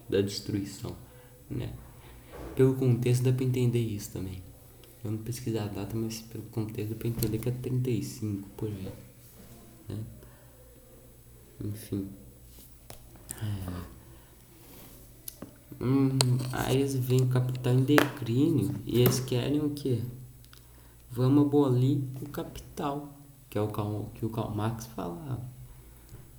da 0.10 0.22
destruição, 0.22 0.96
né? 1.50 1.74
Pelo 2.56 2.76
contexto 2.76 3.24
dá 3.24 3.32
pra 3.32 3.46
entender 3.46 3.80
isso 3.80 4.12
também. 4.12 4.42
Eu 5.04 5.12
não 5.12 5.20
pesquisei 5.20 5.60
a 5.60 5.68
data, 5.68 5.96
mas 5.96 6.22
pelo 6.22 6.44
contexto 6.46 6.90
dá 6.90 6.96
pra 6.96 7.08
entender 7.08 7.38
que 7.38 7.50
é 7.50 7.52
35 7.52 8.50
por 8.50 8.68
aí, 8.68 8.90
né? 9.88 9.98
Enfim. 11.64 12.10
É. 13.42 14.00
Hum, 15.82 16.10
aí 16.52 16.78
eles 16.78 16.96
veem 16.96 17.22
o 17.22 17.28
capital 17.28 17.74
em 17.74 17.84
declínio 17.84 18.76
e 18.86 19.00
eles 19.00 19.22
querem 19.22 19.62
o 19.62 19.70
quê? 19.70 20.02
Vamos 21.20 21.48
abolir 21.48 22.02
o 22.22 22.30
capital, 22.30 23.10
que 23.50 23.58
é 23.58 23.62
o 23.62 23.68
que 24.14 24.26
o 24.26 24.30
Karl 24.30 24.56
Marx 24.56 24.86
falava. 24.86 25.42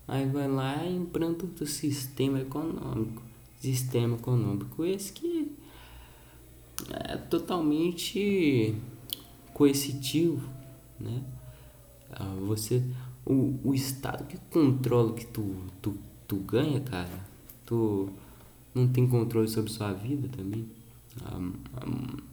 Aí 0.09 0.27
vai 0.27 0.49
lá 0.49 0.83
e 0.87 0.97
implanta 0.97 1.45
o 1.45 1.67
sistema 1.67 2.41
econômico. 2.41 3.23
Sistema 3.61 4.17
econômico 4.17 4.83
esse 4.83 5.13
que 5.13 5.55
é 6.89 7.19
totalmente 7.19 8.75
coercitivo, 9.53 10.49
né? 10.99 11.23
Ah, 12.11 12.35
você, 12.47 12.83
o, 13.27 13.61
o 13.63 13.75
Estado 13.75 14.25
que 14.25 14.39
controla 14.51 15.11
o 15.11 15.15
que 15.15 15.27
tu, 15.27 15.57
tu, 15.83 15.95
tu 16.27 16.37
ganha, 16.37 16.81
cara, 16.81 17.27
tu 17.67 18.09
não 18.75 18.89
tem 18.89 19.07
controle 19.07 19.47
sobre 19.47 19.71
sua 19.71 19.93
vida 19.93 20.27
também. 20.29 20.67
Um, 21.21 21.53
ah, 21.77 21.87
um, 21.87 22.03
ah, 22.17 22.30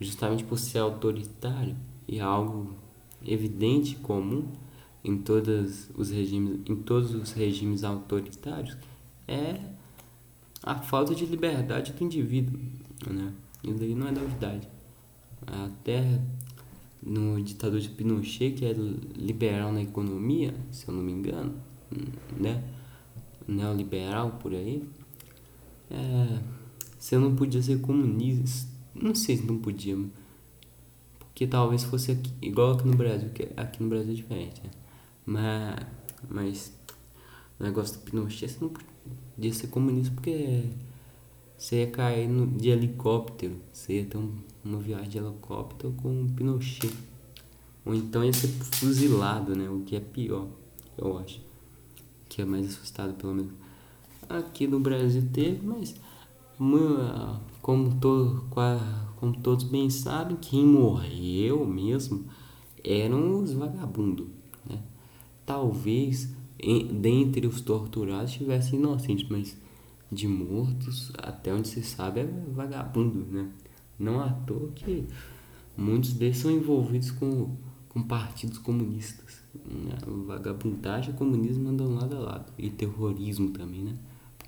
justamente 0.00 0.44
por 0.44 0.58
ser 0.58 0.78
autoritário 0.78 1.76
e 2.06 2.20
algo 2.20 2.74
evidente 3.24 3.96
comum 3.96 4.46
em 5.02 5.18
todos 5.18 5.90
os 5.94 6.10
regimes, 6.10 6.60
em 6.68 6.76
todos 6.76 7.14
os 7.14 7.32
regimes 7.32 7.84
autoritários 7.84 8.76
é 9.28 9.60
a 10.62 10.76
falta 10.76 11.14
de 11.14 11.26
liberdade 11.26 11.92
do 11.92 12.04
indivíduo, 12.04 12.58
né? 13.10 13.32
Isso 13.62 13.78
daí 13.78 13.94
não 13.94 14.08
é 14.08 14.12
novidade. 14.12 14.68
Até 15.46 16.20
no 17.02 17.40
ditador 17.42 17.80
de 17.80 17.88
Pinochet, 17.90 18.52
que 18.52 18.64
é 18.64 18.72
liberal 19.14 19.72
na 19.72 19.82
economia, 19.82 20.54
se 20.70 20.88
eu 20.88 20.94
não 20.94 21.02
me 21.02 21.12
engano, 21.12 21.54
né? 22.36 22.64
Neoliberal 23.46 24.38
por 24.42 24.52
aí, 24.54 24.82
é, 25.90 26.40
você 26.98 27.18
não 27.18 27.36
podia 27.36 27.62
ser 27.62 27.80
comunista. 27.80 28.73
Não 28.94 29.14
sei 29.14 29.36
se 29.36 29.44
não 29.44 29.58
podia, 29.58 29.96
porque 31.18 31.46
talvez 31.46 31.82
fosse 31.84 32.12
aqui, 32.12 32.32
igual 32.40 32.72
aqui 32.72 32.86
no 32.86 32.96
Brasil, 32.96 33.28
que 33.30 33.48
aqui 33.56 33.82
no 33.82 33.88
Brasil 33.88 34.12
é 34.12 34.14
diferente, 34.14 34.62
né? 34.62 34.70
Mas, 35.26 35.86
mas 36.28 36.72
o 37.58 37.64
negócio 37.64 37.98
do 37.98 38.04
Pinochet 38.04 38.48
você 38.48 38.58
não 38.60 38.70
podia 39.34 39.52
ser 39.52 39.66
comunista 39.68 40.12
porque 40.14 40.64
você 41.56 41.80
ia 41.80 41.90
cair 41.90 42.28
no, 42.28 42.46
de 42.46 42.68
helicóptero. 42.68 43.56
Você 43.72 44.00
ia 44.00 44.04
ter 44.04 44.18
um, 44.18 44.32
uma 44.64 44.78
viagem 44.78 45.08
de 45.08 45.18
helicóptero 45.18 45.92
com 45.94 46.08
um 46.08 46.28
Pinochet. 46.28 46.92
Ou 47.84 47.94
então 47.94 48.24
ia 48.24 48.32
ser 48.32 48.48
fuzilado, 48.48 49.56
né? 49.56 49.68
O 49.68 49.80
que 49.80 49.96
é 49.96 50.00
pior, 50.00 50.48
eu 50.96 51.18
acho. 51.18 51.40
Que 52.28 52.42
é 52.42 52.44
mais 52.44 52.66
assustado, 52.66 53.14
pelo 53.14 53.34
menos. 53.34 53.52
Aqui 54.28 54.66
no 54.66 54.80
Brasil 54.80 55.26
teve, 55.32 55.64
mas 55.64 55.94
como, 57.60 57.94
to, 58.00 58.44
como 59.16 59.36
todos 59.42 59.64
bem 59.64 59.90
sabem, 59.90 60.36
quem 60.36 60.66
morreu 60.66 61.66
mesmo 61.66 62.24
eram 62.82 63.42
os 63.42 63.52
vagabundos. 63.52 64.26
Né? 64.68 64.78
Talvez 65.46 66.34
em, 66.58 66.86
dentre 66.86 67.46
os 67.46 67.60
torturados 67.60 68.32
tivessem 68.32 68.78
inocentes, 68.78 69.28
mas 69.28 69.56
de 70.10 70.28
mortos, 70.28 71.12
até 71.18 71.52
onde 71.52 71.68
se 71.68 71.82
sabe, 71.82 72.20
é 72.20 72.24
vagabundo, 72.52 73.26
né? 73.30 73.50
Não 73.98 74.20
à 74.20 74.28
toa 74.28 74.70
que 74.74 75.04
muitos 75.76 76.12
deles 76.12 76.38
são 76.38 76.50
envolvidos 76.50 77.10
com, 77.10 77.56
com 77.88 78.02
partidos 78.02 78.58
comunistas. 78.58 79.42
Né? 79.54 79.96
Vagabundagem 80.26 81.14
e 81.14 81.16
comunismo 81.16 81.68
andam 81.68 81.94
lado 81.94 82.16
a 82.16 82.18
lado. 82.18 82.52
E 82.58 82.70
terrorismo 82.70 83.50
também, 83.50 83.82
né? 83.82 83.96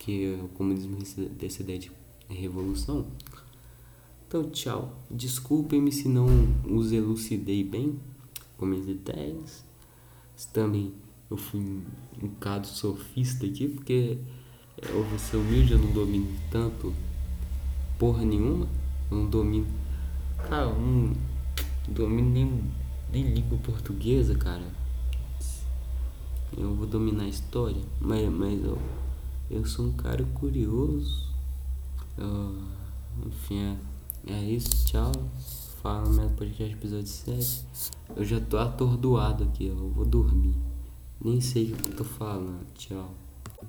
Porque 0.06 0.38
o 0.40 0.46
comunismo 0.50 0.98
ideia 1.62 1.80
de 1.80 1.90
revolução. 2.28 3.08
Então, 4.28 4.48
tchau. 4.50 4.96
Desculpem-me 5.10 5.90
se 5.90 6.08
não 6.08 6.28
os 6.70 6.92
elucidei 6.92 7.64
bem 7.64 7.98
com 8.56 8.66
minhas 8.66 8.86
ideias. 8.86 9.64
Também 10.52 10.94
eu 11.28 11.36
fui 11.36 11.58
um 11.58 12.28
bocado 12.28 12.68
sofista 12.68 13.46
aqui, 13.46 13.66
porque 13.66 14.16
eu 14.80 15.02
vou 15.02 15.18
ser 15.18 15.38
humilde, 15.38 15.72
eu 15.72 15.78
não 15.80 15.90
domino 15.90 16.28
tanto 16.52 16.94
porra 17.98 18.24
nenhuma. 18.24 18.68
Eu 19.10 19.16
não 19.16 19.26
domino. 19.28 19.66
Cara, 20.48 20.66
eu 20.66 20.78
não 20.78 21.16
domino 21.88 22.30
nem, 22.30 22.62
nem 23.10 23.34
língua 23.34 23.58
portuguesa, 23.58 24.36
cara. 24.36 24.70
Eu 26.56 26.76
vou 26.76 26.86
dominar 26.86 27.24
a 27.24 27.28
história, 27.28 27.82
mas, 28.00 28.30
mas 28.30 28.64
eu, 28.64 28.78
eu 29.50 29.64
sou 29.64 29.86
um 29.86 29.92
cara 29.92 30.24
curioso. 30.34 31.32
Uh, 32.18 32.62
enfim, 33.26 33.76
é, 34.26 34.32
é 34.32 34.44
isso, 34.44 34.86
tchau. 34.86 35.12
Fala 35.82 36.08
no 36.08 36.30
podcast 36.30 36.74
episódio 36.74 37.06
7. 37.06 37.64
Eu 38.16 38.24
já 38.24 38.40
tô 38.40 38.58
atordoado 38.58 39.44
aqui, 39.44 39.66
eu 39.66 39.90
vou 39.90 40.04
dormir. 40.04 40.54
Nem 41.24 41.40
sei 41.40 41.72
o 41.72 41.76
que 41.76 41.90
eu 41.90 41.96
tô 41.96 42.04
falando. 42.04 42.66
Tchau. 42.74 43.25